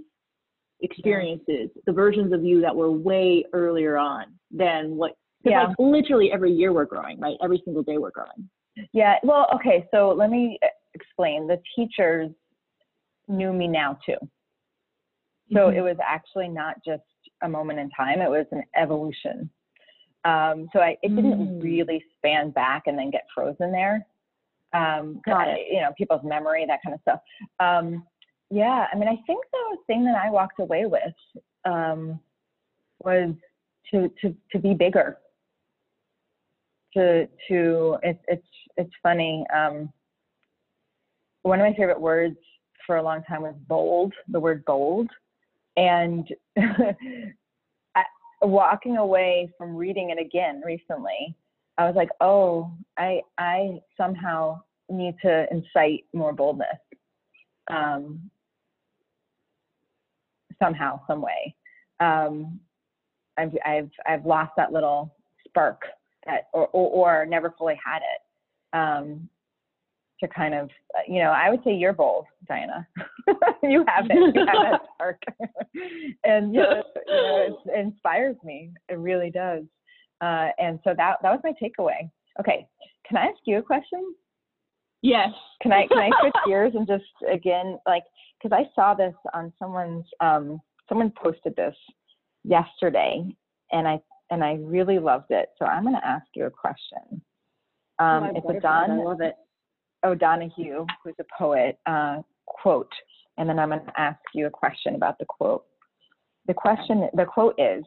experiences, 0.82 1.70
the 1.86 1.94
versions 1.94 2.34
of 2.34 2.44
you 2.44 2.62
that 2.62 2.76
were 2.76 2.92
way 2.92 3.46
earlier 3.54 3.98
on 3.98 4.26
than 4.52 4.96
what 4.96 5.14
yeah. 5.50 5.68
like 5.68 5.76
literally 5.80 6.32
every 6.32 6.52
year 6.52 6.74
we're 6.74 6.86
growing, 6.86 7.20
right? 7.20 7.38
Every 7.44 7.62
single 7.66 7.84
day 7.84 7.98
we're 7.98 8.12
growing. 8.12 8.50
Yeah. 8.94 9.16
Well, 9.24 9.48
okay. 9.56 9.88
So 9.92 10.14
let 10.18 10.30
me 10.30 10.60
explain. 10.94 11.48
The 11.48 11.62
teachers 11.76 12.30
knew 13.28 13.54
me 13.54 13.68
now 13.68 13.98
too. 14.06 14.18
So 15.54 15.60
mm-hmm. 15.60 15.78
it 15.78 15.82
was 15.82 15.98
actually 16.06 16.50
not 16.50 16.76
just 16.86 17.04
a 17.44 17.50
moment 17.50 17.80
in 17.80 17.90
time, 17.92 18.22
it 18.22 18.30
was 18.30 18.46
an 18.52 18.64
evolution. 18.76 19.50
Um, 20.26 20.68
so 20.74 20.80
I, 20.80 20.98
it 21.04 21.16
didn't 21.16 21.60
mm. 21.60 21.64
really 21.64 22.04
span 22.18 22.50
back 22.50 22.84
and 22.88 22.98
then 22.98 23.12
get 23.12 23.26
frozen 23.34 23.72
there. 23.72 24.06
Um, 24.74 25.22
Got 25.26 25.48
it. 25.48 25.68
You 25.72 25.82
know, 25.82 25.92
people's 25.98 26.24
memory, 26.24 26.66
that 26.68 26.80
kind 26.84 26.94
of 26.94 27.02
stuff. 27.02 27.20
Um, 27.60 28.06
yeah, 28.50 28.88
I 28.92 28.98
mean, 28.98 29.08
I 29.08 29.18
think 29.26 29.44
the 29.52 29.78
thing 29.88 30.04
that 30.06 30.16
I 30.16 30.30
walked 30.30 30.60
away 30.60 30.86
with 30.86 31.02
um, 31.66 32.20
was 33.00 33.34
to 33.92 34.10
to 34.22 34.36
to 34.52 34.60
be 34.60 34.74
bigger 34.74 35.18
to 36.94 37.28
to 37.50 37.98
it's 38.04 38.24
it's 38.28 38.48
it's 38.78 38.94
funny. 39.02 39.46
Um, 39.56 39.92
one 41.44 41.60
of 41.60 41.66
my 41.66 41.74
favorite 41.74 42.02
words 42.02 42.38
for 42.86 42.98
a 42.98 43.04
long 43.04 43.24
time 43.24 43.42
was 43.42 43.56
bold. 43.68 44.14
The 44.30 44.40
word 44.40 44.64
bold, 44.66 45.10
and 45.76 46.28
walking 48.42 48.98
away 48.98 49.52
from 49.58 49.76
reading 49.76 50.10
it 50.12 50.20
again 50.20 50.62
recently, 50.66 51.36
I 51.78 51.86
was 51.86 51.96
like, 51.96 52.10
oh, 52.22 52.72
I 52.98 53.22
I 53.38 53.80
somehow 53.96 54.62
need 54.90 55.16
to 55.24 55.46
incite 55.52 56.06
more 56.14 56.34
boldness. 56.34 56.68
Um, 57.70 58.30
somehow, 60.62 61.02
some 61.08 61.22
way. 61.22 61.56
Um, 62.00 62.60
I've 63.38 63.56
I've 63.66 63.92
I've 64.06 64.26
lost 64.26 64.54
that 64.58 64.72
little 64.72 65.14
spark 65.48 65.82
that 66.28 66.48
or, 66.54 66.68
or, 66.68 67.22
or 67.22 67.26
never 67.26 67.54
fully 67.58 67.80
had 67.84 67.98
it 67.98 68.78
um, 68.78 69.28
to 70.20 70.28
kind 70.28 70.54
of 70.54 70.70
you 71.08 71.22
know 71.22 71.32
i 71.32 71.50
would 71.50 71.64
say 71.64 71.74
you're 71.74 71.94
bold 71.94 72.26
diana. 72.48 72.88
You 73.64 73.84
have 73.88 74.06
it. 74.10 74.36
You 74.36 74.46
have 74.46 74.82
spark. 74.94 75.22
And 76.24 76.54
you 76.54 76.62
know, 76.62 76.84
you 77.08 77.14
know 77.14 77.60
it 77.66 77.80
inspires 77.80 78.36
me. 78.44 78.72
It 78.90 78.98
really 78.98 79.30
does. 79.30 79.64
Uh, 80.22 80.50
and 80.58 80.80
so 80.84 80.94
that 80.96 81.18
that 81.22 81.32
was 81.32 81.40
my 81.44 81.54
takeaway. 81.62 82.10
Okay. 82.40 82.68
Can 83.08 83.18
i 83.18 83.26
ask 83.26 83.40
you 83.46 83.58
a 83.58 83.62
question? 83.62 84.14
Yes. 85.02 85.30
Can 85.62 85.72
i 85.72 85.88
can 85.88 85.98
i 85.98 86.10
switch 86.22 86.34
gears 86.46 86.74
and 86.76 86.88
just 86.88 87.04
again 87.32 87.78
like 87.86 88.04
because 88.42 88.58
i 88.58 88.70
saw 88.76 88.94
this 88.94 89.14
on 89.34 89.54
someone's 89.60 90.06
um 90.22 90.60
someone 90.90 91.12
posted 91.22 91.56
this 91.56 91.76
yesterday 92.44 93.24
and 93.72 93.88
i 93.88 94.00
and 94.30 94.44
I 94.44 94.56
really 94.62 95.00
loved 95.00 95.32
it. 95.32 95.50
So 95.58 95.66
I'm 95.66 95.84
going 95.84 95.96
to 95.96 96.06
ask 96.06 96.26
you 96.36 96.46
a 96.46 96.52
question. 96.52 97.22
Um, 98.00 98.24
oh, 98.24 98.32
it's 98.36 98.58
a 98.58 98.60
Don 98.60 99.22
it. 99.22 99.36
O'Donohue, 100.06 100.86
who's 101.04 101.16
a 101.20 101.26
poet, 101.38 101.80
uh, 101.86 102.22
quote, 102.46 102.92
and 103.38 103.50
then 103.50 103.60
I'm 103.60 103.70
going 103.70 103.86
to 103.86 104.00
ask 104.00 104.20
you 104.34 104.48
a 104.48 104.52
question 104.52 104.96
about 104.96 105.18
the 105.20 105.26
quote. 105.26 105.66
The 106.48 106.54
question, 106.54 107.10
the 107.14 107.26
quote 107.26 107.56
is, 107.58 107.84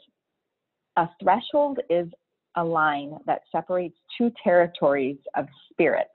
a 0.96 1.08
threshold 1.22 1.78
is 1.88 2.08
a 2.56 2.64
line 2.64 3.16
that 3.26 3.42
separates 3.52 3.96
two 4.18 4.32
territories 4.42 5.18
of 5.36 5.46
spirit, 5.70 6.10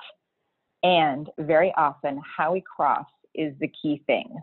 and 0.83 1.29
very 1.39 1.73
often 1.77 2.21
how 2.37 2.53
we 2.53 2.61
cross 2.61 3.07
is 3.33 3.53
the 3.59 3.71
key 3.81 4.03
thing. 4.05 4.35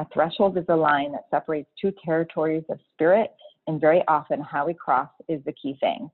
A 0.00 0.06
threshold 0.12 0.58
is 0.58 0.64
a 0.68 0.76
line 0.76 1.12
that 1.12 1.24
separates 1.30 1.68
two 1.80 1.92
territories 2.04 2.64
of 2.70 2.78
spirit, 2.92 3.32
and 3.68 3.80
very 3.80 4.02
often 4.08 4.40
how 4.40 4.66
we 4.66 4.74
cross 4.74 5.10
is 5.28 5.44
the 5.44 5.52
key 5.52 5.76
thing. 5.78 6.10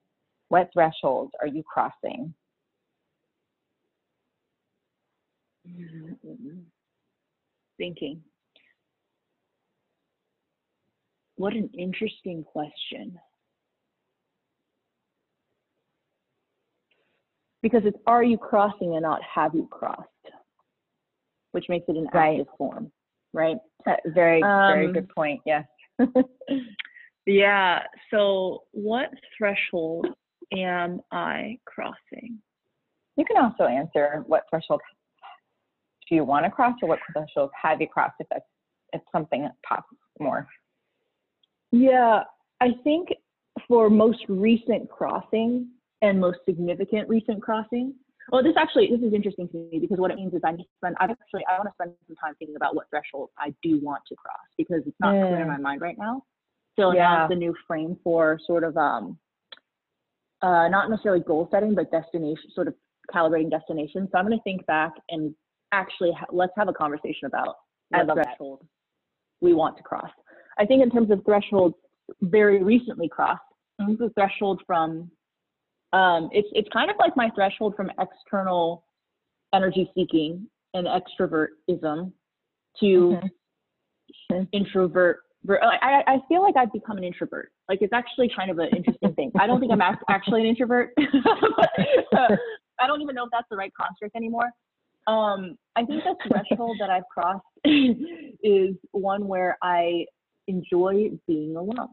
What 0.49 0.71
thresholds 0.75 1.31
are 1.41 1.47
you 1.47 1.63
crossing? 1.63 2.35
Thinking. 7.79 8.21
What 11.37 11.55
an 11.55 11.71
interesting 11.79 12.45
question. 12.45 13.19
Because 17.63 17.83
it's 17.85 17.97
are 18.07 18.23
you 18.23 18.37
crossing 18.37 18.95
and 18.95 19.03
not 19.03 19.21
have 19.23 19.55
you 19.55 19.69
crossed, 19.71 20.09
which 21.53 21.67
makes 21.69 21.89
it 21.89 21.97
an 21.97 22.09
right. 22.13 22.41
active 22.41 22.53
form, 22.59 22.91
right? 23.33 23.57
Uh, 23.87 23.95
very, 24.09 24.43
um, 24.43 24.73
very 24.73 24.93
good 24.93 25.09
point. 25.09 25.41
Yes. 25.47 25.65
Yeah. 27.27 27.83
So, 28.11 28.65
what 28.73 29.11
threshold 29.37 30.07
am 30.53 31.01
I 31.11 31.59
crossing? 31.65 32.39
You 33.17 33.25
can 33.25 33.37
also 33.37 33.65
answer 33.65 34.25
what 34.27 34.43
threshold 34.51 34.81
do 36.09 36.17
you 36.17 36.25
want 36.25 36.45
to 36.45 36.51
cross, 36.51 36.75
or 36.83 36.89
what 36.89 36.99
threshold 37.13 37.51
have 37.61 37.81
you 37.81 37.89
crossed 37.89 38.17
if 38.21 38.27
that's 38.31 38.45
if 38.93 39.03
something 39.13 39.49
pops 39.67 39.89
more. 40.21 40.47
Yeah, 41.73 42.23
I 42.61 42.69
think 42.85 43.09
for 43.69 43.91
most 43.91 44.25
recent 44.29 44.89
crossing 44.89 45.69
and 46.03 46.21
most 46.21 46.39
significant 46.47 47.09
recent 47.09 47.43
crossing. 47.43 47.95
Well, 48.31 48.43
this 48.43 48.55
actually 48.57 48.89
this 48.89 49.01
is 49.01 49.13
interesting 49.13 49.49
to 49.49 49.69
me 49.71 49.79
because 49.81 49.99
what 49.99 50.11
it 50.11 50.17
means 50.17 50.33
is 50.33 50.41
I 50.45 50.53
need 50.53 50.65
to 50.65 50.69
spend. 50.79 50.97
I 50.99 51.05
actually 51.05 51.45
I 51.51 51.59
want 51.59 51.69
to 51.69 51.75
spend 51.75 51.93
some 52.07 52.17
time 52.17 52.35
thinking 52.39 52.57
about 52.57 52.75
what 52.75 52.87
threshold 52.91 53.31
I 53.39 53.55
do 53.63 53.81
want 53.83 54.03
to 54.09 54.15
cross 54.15 54.47
because 54.57 54.83
it's 54.87 54.97
not 55.01 55.15
mm. 55.15 55.29
clear 55.29 55.41
in 55.41 55.47
mm. 55.47 55.53
my 55.53 55.59
mind 55.59 55.81
right 55.81 55.99
now. 55.99 56.23
So 56.77 56.93
Yeah. 56.93 57.03
now 57.03 57.29
the 57.29 57.37
new 57.37 57.55
frame 57.67 57.97
for 58.03 58.39
sort 58.47 58.65
of 58.65 58.77
um, 58.77 59.19
uh, 60.43 60.69
not 60.69 60.91
necessarily 60.91 61.21
goal 61.23 61.49
setting, 61.51 61.75
but 61.75 61.91
destination, 61.91 62.51
sort 62.55 62.69
of 62.69 62.75
calibrating 63.13 63.51
destination. 63.51 64.09
So 64.11 64.19
I'm 64.19 64.27
going 64.27 64.37
to 64.39 64.43
think 64.43 64.65
back 64.67 64.93
and 65.11 65.35
actually 65.73 66.13
ha- 66.13 66.27
let's 66.31 66.53
have 66.57 66.69
a 66.69 66.73
conversation 66.73 67.27
about 67.27 67.57
what 67.91 68.07
love 68.07 68.17
that. 68.17 68.27
threshold 68.27 68.67
we 69.41 69.55
want 69.55 69.77
to 69.77 69.83
cross. 69.83 70.11
I 70.59 70.67
think 70.67 70.83
in 70.83 70.91
terms 70.91 71.11
of 71.11 71.25
thresholds, 71.25 71.77
very 72.23 72.63
recently 72.63 73.09
crossed. 73.09 73.43
This 73.79 73.89
is 73.91 73.99
the 73.99 74.11
threshold 74.11 74.63
from. 74.67 75.11
Um, 75.93 76.29
it's 76.33 76.49
it's 76.53 76.69
kind 76.73 76.91
of 76.91 76.97
like 76.99 77.17
my 77.17 77.31
threshold 77.35 77.75
from 77.77 77.91
external 78.01 78.85
energy 79.53 79.91
seeking 79.95 80.49
and 80.75 80.87
extrovertism 80.87 82.13
to 82.81 83.21
Mhm. 84.31 84.49
introvert. 84.53 85.24
I, 85.51 86.03
I 86.07 86.19
feel 86.29 86.43
like 86.43 86.57
I've 86.57 86.73
become 86.73 86.97
an 86.97 87.05
introvert. 87.05 87.53
Like 87.69 87.81
it's 87.83 87.93
actually 87.93 88.31
kind 88.35 88.51
of 88.51 88.59
an 88.59 88.69
interesting 88.75 89.15
thing. 89.15 89.33
I 89.39 89.47
don't 89.47 89.61
think 89.61 89.73
I'm 89.73 89.83
actually 90.09 90.41
an 90.41 90.47
introvert. 90.47 90.93
I 90.99 92.87
don't 92.87 93.01
even 93.03 93.15
know 93.15 93.25
if 93.25 93.31
that's 93.31 93.47
the 93.51 93.57
right 93.57 93.73
construct 93.81 94.17
anymore. 94.17 94.51
Um, 95.07 95.57
I 95.77 95.85
think 95.85 96.03
the 96.03 96.17
threshold 96.29 96.77
that 96.81 96.91
I've 96.91 97.07
crossed 97.13 97.45
is 97.65 98.75
one 98.93 99.29
where 99.29 99.59
I 99.63 100.07
enjoy 100.49 101.11
being 101.27 101.57
alone, 101.57 101.89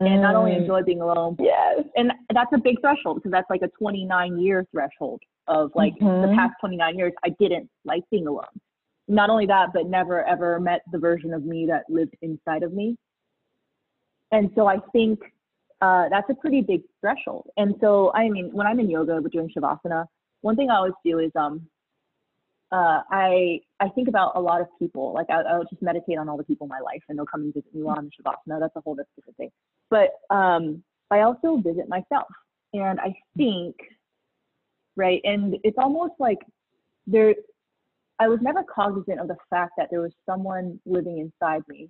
and 0.00 0.20
not 0.20 0.34
only 0.34 0.52
Mm. 0.52 0.60
enjoy 0.60 0.82
being 0.82 1.00
alone, 1.00 1.36
Yes. 1.38 1.84
and 1.96 2.12
that's 2.32 2.52
a 2.52 2.58
big 2.58 2.80
threshold 2.80 3.16
because 3.16 3.30
that's 3.32 3.48
like 3.48 3.62
a 3.62 3.68
29 3.78 4.38
year 4.38 4.66
threshold 4.72 5.22
of 5.46 5.70
like 5.74 5.94
the 5.98 6.04
Mhm. 6.04 6.34
past 6.36 6.54
29 6.60 6.96
years 6.96 7.12
i 7.22 7.28
didn't 7.38 7.68
like 7.84 8.02
being 8.10 8.26
alone 8.26 8.46
not 9.08 9.30
only 9.30 9.46
that 9.46 9.68
but 9.72 9.86
never 9.86 10.24
ever 10.24 10.60
met 10.60 10.82
the 10.92 10.98
version 10.98 11.32
of 11.32 11.44
me 11.44 11.66
that 11.66 11.84
lived 11.88 12.14
inside 12.22 12.62
of 12.62 12.72
me 12.72 12.96
and 14.32 14.50
so 14.54 14.66
i 14.66 14.78
think 14.92 15.20
uh, 15.80 16.08
that's 16.08 16.30
a 16.30 16.34
pretty 16.34 16.62
big 16.62 16.82
threshold 17.00 17.46
and 17.56 17.74
so 17.80 18.10
i 18.14 18.28
mean 18.28 18.50
when 18.52 18.66
i'm 18.66 18.80
in 18.80 18.88
yoga 18.88 19.20
we're 19.20 19.28
doing 19.28 19.50
shavasana 19.54 20.06
one 20.40 20.56
thing 20.56 20.70
i 20.70 20.76
always 20.76 20.94
do 21.04 21.18
is 21.18 21.30
um 21.36 21.66
uh, 22.74 23.02
I 23.08 23.60
I 23.78 23.88
think 23.90 24.08
about 24.08 24.32
a 24.34 24.40
lot 24.40 24.60
of 24.60 24.66
people. 24.80 25.12
Like 25.12 25.30
I, 25.30 25.42
I'll 25.42 25.64
just 25.64 25.80
meditate 25.80 26.18
on 26.18 26.28
all 26.28 26.36
the 26.36 26.42
people 26.42 26.64
in 26.64 26.70
my 26.70 26.80
life, 26.80 27.02
and 27.08 27.16
they'll 27.16 27.26
come 27.26 27.42
and 27.42 27.54
visit 27.54 27.72
me 27.72 27.82
while 27.82 27.96
I'm 27.96 28.06
in 28.06 28.10
shavasana. 28.10 28.58
That's 28.58 28.74
a 28.74 28.80
whole 28.80 28.96
different 28.96 29.36
thing. 29.36 29.50
But 29.90 30.10
um, 30.34 30.82
I 31.10 31.20
also 31.20 31.56
visit 31.58 31.88
myself, 31.88 32.26
and 32.72 32.98
I 32.98 33.14
think, 33.36 33.76
right, 34.96 35.20
and 35.22 35.56
it's 35.62 35.78
almost 35.78 36.14
like 36.18 36.38
there. 37.06 37.34
I 38.20 38.28
was 38.28 38.38
never 38.42 38.62
cognizant 38.62 39.20
of 39.20 39.28
the 39.28 39.36
fact 39.50 39.72
that 39.76 39.88
there 39.90 40.00
was 40.00 40.12
someone 40.26 40.80
living 40.86 41.18
inside 41.18 41.62
me 41.68 41.88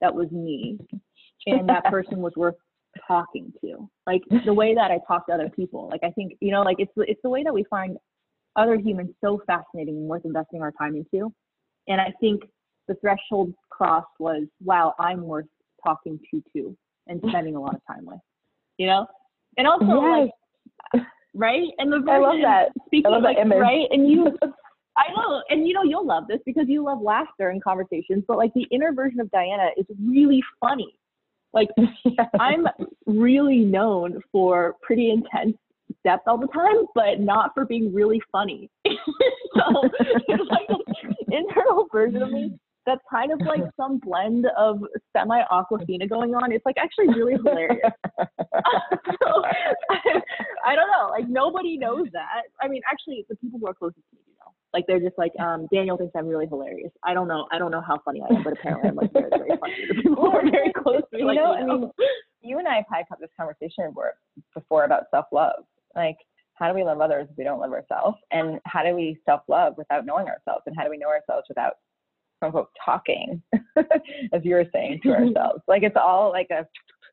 that 0.00 0.14
was 0.14 0.30
me, 0.30 0.78
and 1.46 1.68
that 1.68 1.84
person 1.90 2.18
was 2.18 2.32
worth 2.36 2.56
talking 3.06 3.52
to. 3.64 3.88
Like 4.06 4.22
the 4.44 4.52
way 4.52 4.74
that 4.74 4.90
I 4.90 4.98
talk 5.06 5.26
to 5.26 5.32
other 5.32 5.48
people. 5.48 5.88
Like 5.88 6.00
I 6.02 6.10
think 6.10 6.34
you 6.40 6.50
know, 6.50 6.62
like 6.62 6.76
it's 6.78 6.92
it's 6.96 7.20
the 7.22 7.30
way 7.30 7.42
that 7.42 7.54
we 7.54 7.64
find 7.64 7.96
other 8.56 8.76
humans 8.76 9.10
so 9.22 9.40
fascinating 9.46 9.96
and 9.96 10.06
worth 10.06 10.24
investing 10.24 10.60
our 10.60 10.72
time 10.72 10.94
into. 10.96 11.32
And 11.88 12.00
I 12.00 12.12
think 12.20 12.42
the 12.88 12.94
threshold 12.96 13.54
crossed 13.70 14.06
was, 14.18 14.44
wow, 14.62 14.94
I'm 14.98 15.22
worth 15.22 15.46
talking 15.84 16.18
to 16.30 16.42
too 16.54 16.76
and 17.06 17.20
spending 17.28 17.56
a 17.56 17.60
lot 17.60 17.74
of 17.74 17.80
time 17.86 18.04
with. 18.04 18.20
You 18.78 18.88
know? 18.88 19.06
And 19.56 19.66
also 19.66 20.02
Yes. 20.02 20.30
like 20.92 21.02
right? 21.34 21.68
And 21.78 21.92
the 21.92 22.10
I 22.10 22.18
love 22.18 22.36
that. 22.42 22.68
Speaking 22.86 23.06
I 23.06 23.10
love 23.10 23.18
of 23.18 23.22
that 23.24 23.28
like, 23.36 23.38
image. 23.38 23.58
right? 23.58 23.86
And 23.90 24.08
you 24.08 24.26
I 24.96 25.04
know, 25.16 25.42
and 25.48 25.66
you 25.66 25.72
know 25.72 25.82
you'll 25.82 26.06
love 26.06 26.24
this 26.28 26.40
because 26.44 26.66
you 26.68 26.84
love 26.84 27.00
laughter 27.00 27.48
and 27.48 27.62
conversations, 27.62 28.24
but 28.28 28.36
like 28.36 28.52
the 28.54 28.66
inner 28.70 28.92
version 28.92 29.20
of 29.20 29.30
Diana 29.30 29.70
is 29.76 29.86
really 30.04 30.42
funny. 30.60 30.94
Like 31.52 31.68
I'm 32.40 32.66
really 33.06 33.60
known 33.60 34.20
for 34.30 34.76
pretty 34.82 35.10
intense 35.10 35.56
depth 36.04 36.24
all 36.26 36.38
the 36.38 36.48
time, 36.48 36.86
but 36.94 37.20
not 37.20 37.52
for 37.54 37.64
being 37.64 37.92
really 37.92 38.20
funny. 38.30 38.70
so 38.84 38.92
it's 40.28 40.50
like 40.50 40.68
an 41.02 41.14
internal 41.28 41.86
version 41.92 42.22
of 42.22 42.30
me 42.30 42.52
that's 42.84 43.00
kind 43.10 43.30
of 43.30 43.40
like 43.46 43.62
some 43.76 43.98
blend 43.98 44.46
of 44.58 44.80
semi 45.16 45.40
Awkwafina 45.50 46.08
going 46.08 46.34
on. 46.34 46.52
It's 46.52 46.66
like 46.66 46.76
actually 46.78 47.08
really 47.08 47.34
hilarious. 47.34 47.92
so, 48.18 49.42
I, 49.90 50.20
I 50.66 50.74
don't 50.74 50.90
know. 50.90 51.08
Like 51.10 51.28
nobody 51.28 51.76
knows 51.78 52.06
that. 52.12 52.42
I 52.60 52.68
mean, 52.68 52.82
actually, 52.90 53.24
the 53.28 53.36
people 53.36 53.60
who 53.60 53.68
are 53.68 53.74
closest 53.74 54.02
to 54.10 54.16
me. 54.16 54.21
Like 54.72 54.86
they're 54.86 55.00
just 55.00 55.18
like, 55.18 55.32
um, 55.38 55.66
Daniel 55.72 55.96
thinks 55.98 56.12
I'm 56.16 56.26
really 56.26 56.46
hilarious. 56.46 56.90
I 57.04 57.12
don't 57.14 57.28
know. 57.28 57.46
I 57.52 57.58
don't 57.58 57.70
know 57.70 57.82
how 57.82 58.00
funny 58.04 58.22
I 58.22 58.34
am, 58.34 58.42
but 58.42 58.54
apparently 58.54 58.88
I'm 58.88 58.96
like 58.96 59.12
very, 59.12 59.28
very 59.30 59.50
funny. 59.60 59.74
The 59.88 59.94
people 60.02 60.16
who 60.16 60.30
are 60.30 60.50
very 60.50 60.72
close 60.82 61.02
to 61.10 61.16
me, 61.16 61.20
You 61.20 61.26
like, 61.26 61.36
know, 61.36 61.52
I 61.52 61.64
mean, 61.64 61.90
you 62.40 62.58
and 62.58 62.66
I 62.66 62.76
have 62.76 62.84
had 62.90 63.04
this 63.20 63.30
conversation 63.38 63.88
before- 63.88 64.14
before 64.54 64.84
about 64.84 65.04
self 65.10 65.26
love. 65.32 65.64
Like, 65.94 66.16
how 66.54 66.68
do 66.68 66.74
we 66.74 66.84
love 66.84 67.00
others 67.00 67.28
if 67.30 67.36
we 67.36 67.44
don't 67.44 67.60
love 67.60 67.72
ourselves? 67.72 68.16
And 68.30 68.60
how 68.64 68.82
do 68.82 68.94
we 68.94 69.18
self 69.26 69.42
love 69.48 69.74
without 69.76 70.06
knowing 70.06 70.26
ourselves? 70.26 70.62
And 70.66 70.76
how 70.76 70.84
do 70.84 70.90
we 70.90 70.98
know 70.98 71.08
ourselves 71.08 71.46
without, 71.48 71.74
quote 72.38 72.48
unquote, 72.48 72.68
talking, 72.84 73.42
as 74.32 74.42
you 74.44 74.54
were 74.54 74.66
saying, 74.72 75.00
to 75.02 75.10
ourselves? 75.14 75.62
Like, 75.68 75.82
it's 75.82 75.96
all 76.02 76.30
like 76.30 76.48
a 76.50 76.66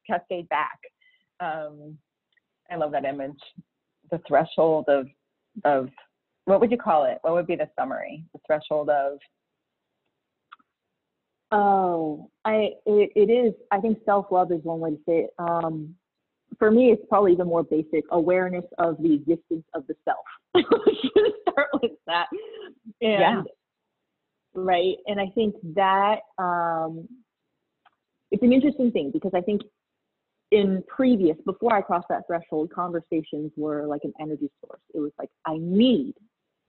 cascade 0.07 0.47
back. 0.49 0.79
Um, 1.39 1.97
I 2.71 2.75
love 2.75 2.91
that 2.91 3.05
image. 3.05 3.39
The 4.11 4.21
threshold 4.27 4.85
of, 4.87 5.07
of, 5.65 5.89
what 6.45 6.59
would 6.61 6.71
you 6.71 6.77
call 6.77 7.05
it? 7.05 7.19
What 7.21 7.33
would 7.33 7.47
be 7.47 7.55
the 7.55 7.69
summary? 7.77 8.23
The 8.33 8.39
threshold 8.47 8.89
of, 8.89 9.19
Oh, 11.51 12.29
I 12.45 12.71
it, 12.85 13.11
it 13.15 13.31
is. 13.31 13.53
I 13.71 13.79
think 13.79 13.97
self 14.05 14.27
love 14.31 14.51
is 14.51 14.63
one 14.63 14.79
way 14.79 14.91
to 14.91 14.99
say 15.07 15.17
it. 15.21 15.29
Um, 15.39 15.95
for 16.59 16.69
me, 16.69 16.91
it's 16.91 17.03
probably 17.09 17.35
the 17.35 17.45
more 17.45 17.63
basic 17.63 18.03
awareness 18.11 18.65
of 18.77 18.97
the 19.01 19.13
existence 19.13 19.65
of 19.73 19.85
the 19.87 19.95
self. 20.05 20.25
Start 21.49 21.69
with 21.81 21.91
that. 22.05 22.27
And, 23.01 23.11
Yeah. 23.19 23.41
Right, 24.53 24.97
and 25.05 25.19
I 25.19 25.27
think 25.35 25.55
that 25.75 26.19
um, 26.37 27.07
it's 28.31 28.43
an 28.43 28.51
interesting 28.51 28.91
thing 28.91 29.11
because 29.11 29.31
I 29.35 29.41
think 29.41 29.61
in 30.51 30.83
previous, 30.87 31.37
before 31.45 31.73
I 31.73 31.81
crossed 31.81 32.07
that 32.09 32.23
threshold, 32.27 32.71
conversations 32.73 33.51
were 33.55 33.85
like 33.85 34.01
an 34.03 34.13
energy 34.19 34.49
source. 34.63 34.81
It 34.93 34.99
was 34.99 35.11
like 35.19 35.29
I 35.45 35.57
need 35.57 36.15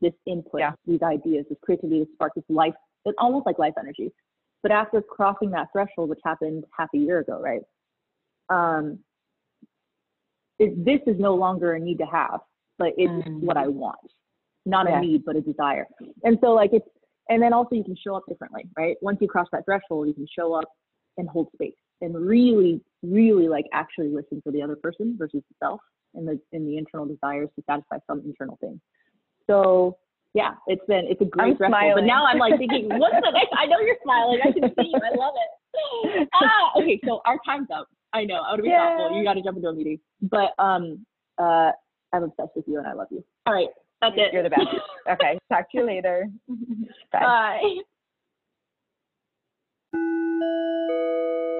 this 0.00 0.12
input, 0.26 0.60
Yeah. 0.60 0.72
these 0.86 1.02
ideas, 1.02 1.46
this 1.48 1.58
creativity, 1.62 2.00
this 2.00 2.12
spark, 2.14 2.34
this 2.34 2.44
life. 2.48 2.74
It's 3.04 3.16
almost 3.18 3.46
like 3.46 3.58
life 3.58 3.74
energy. 3.78 4.12
But 4.62 4.72
after 4.72 5.00
crossing 5.00 5.50
that 5.52 5.68
threshold, 5.72 6.10
which 6.10 6.20
happened 6.24 6.64
half 6.76 6.88
a 6.94 6.98
year 6.98 7.18
ago, 7.20 7.40
right? 7.40 7.62
Um, 8.50 8.98
it, 10.58 10.84
this 10.84 11.00
is 11.06 11.18
no 11.18 11.34
longer 11.34 11.74
a 11.74 11.80
need 11.80 11.98
to 11.98 12.06
have, 12.06 12.40
but 12.78 12.92
it's 12.98 13.10
Mm. 13.10 13.40
what 13.40 13.56
I 13.56 13.68
want, 13.68 14.12
not 14.66 14.86
Yeah. 14.86 14.98
a 14.98 15.00
need, 15.00 15.24
but 15.24 15.36
a 15.36 15.40
desire. 15.40 15.88
And 16.24 16.38
so, 16.42 16.52
like, 16.52 16.74
it's, 16.74 16.88
and 17.30 17.42
then 17.42 17.54
also 17.54 17.76
you 17.76 17.84
can 17.84 17.96
show 17.96 18.14
up 18.14 18.26
differently, 18.26 18.68
right? 18.76 18.98
Once 19.00 19.18
you 19.22 19.28
cross 19.28 19.48
that 19.52 19.64
threshold, 19.64 20.08
you 20.08 20.14
can 20.14 20.26
show 20.26 20.52
up 20.52 20.70
and 21.16 21.28
hold 21.28 21.50
space 21.52 21.76
and 22.00 22.14
really, 22.14 22.80
really 23.02 23.48
like 23.48 23.66
actually 23.72 24.08
listen 24.08 24.40
for 24.42 24.52
the 24.52 24.62
other 24.62 24.76
person 24.76 25.16
versus 25.18 25.42
self 25.62 25.80
and 26.14 26.26
the 26.26 26.40
the 26.52 26.76
internal 26.76 27.06
desires 27.06 27.48
to 27.56 27.62
satisfy 27.66 27.98
some 28.06 28.22
internal 28.24 28.56
thing. 28.60 28.80
So 29.46 29.96
yeah, 30.34 30.54
it's 30.66 30.84
been 30.86 31.06
it's 31.08 31.20
a 31.20 31.24
great 31.24 31.56
i 31.60 31.68
wrestle. 31.68 31.92
But 31.96 32.04
now 32.04 32.24
I'm 32.26 32.38
like 32.38 32.58
thinking, 32.58 32.88
what's 32.88 33.14
the 33.14 33.30
next? 33.32 33.52
I 33.58 33.66
know 33.66 33.80
you're 33.80 33.96
smiling. 34.02 34.40
I 34.42 34.52
can 34.52 34.62
see 34.78 34.90
you. 34.92 35.00
I 35.02 35.14
love 35.16 35.34
it. 35.36 36.28
Ah, 36.34 36.72
okay, 36.78 37.00
so 37.04 37.20
our 37.26 37.38
time's 37.44 37.68
up. 37.74 37.88
I 38.12 38.24
know. 38.24 38.42
I 38.42 38.52
would 38.52 38.62
be 38.62 38.70
thoughtful. 38.70 39.16
You 39.16 39.24
got 39.24 39.34
to 39.34 39.42
jump 39.42 39.56
into 39.56 39.68
a 39.68 39.74
meeting. 39.74 39.98
But 40.22 40.50
um, 40.58 41.04
uh, 41.38 41.70
I'm 42.12 42.24
obsessed 42.24 42.52
with 42.56 42.66
you, 42.66 42.78
and 42.78 42.86
I 42.86 42.92
love 42.92 43.08
you. 43.10 43.24
All 43.46 43.54
right, 43.54 43.68
that's 44.00 44.16
you're, 44.16 44.26
it. 44.26 44.32
You're 44.32 44.42
the 44.42 44.50
best. 44.50 44.66
okay, 45.10 45.38
talk 45.48 45.70
to 45.72 45.78
you 45.78 45.86
later. 45.86 46.28
Bye. 47.12 47.60
Bye. 49.92 51.56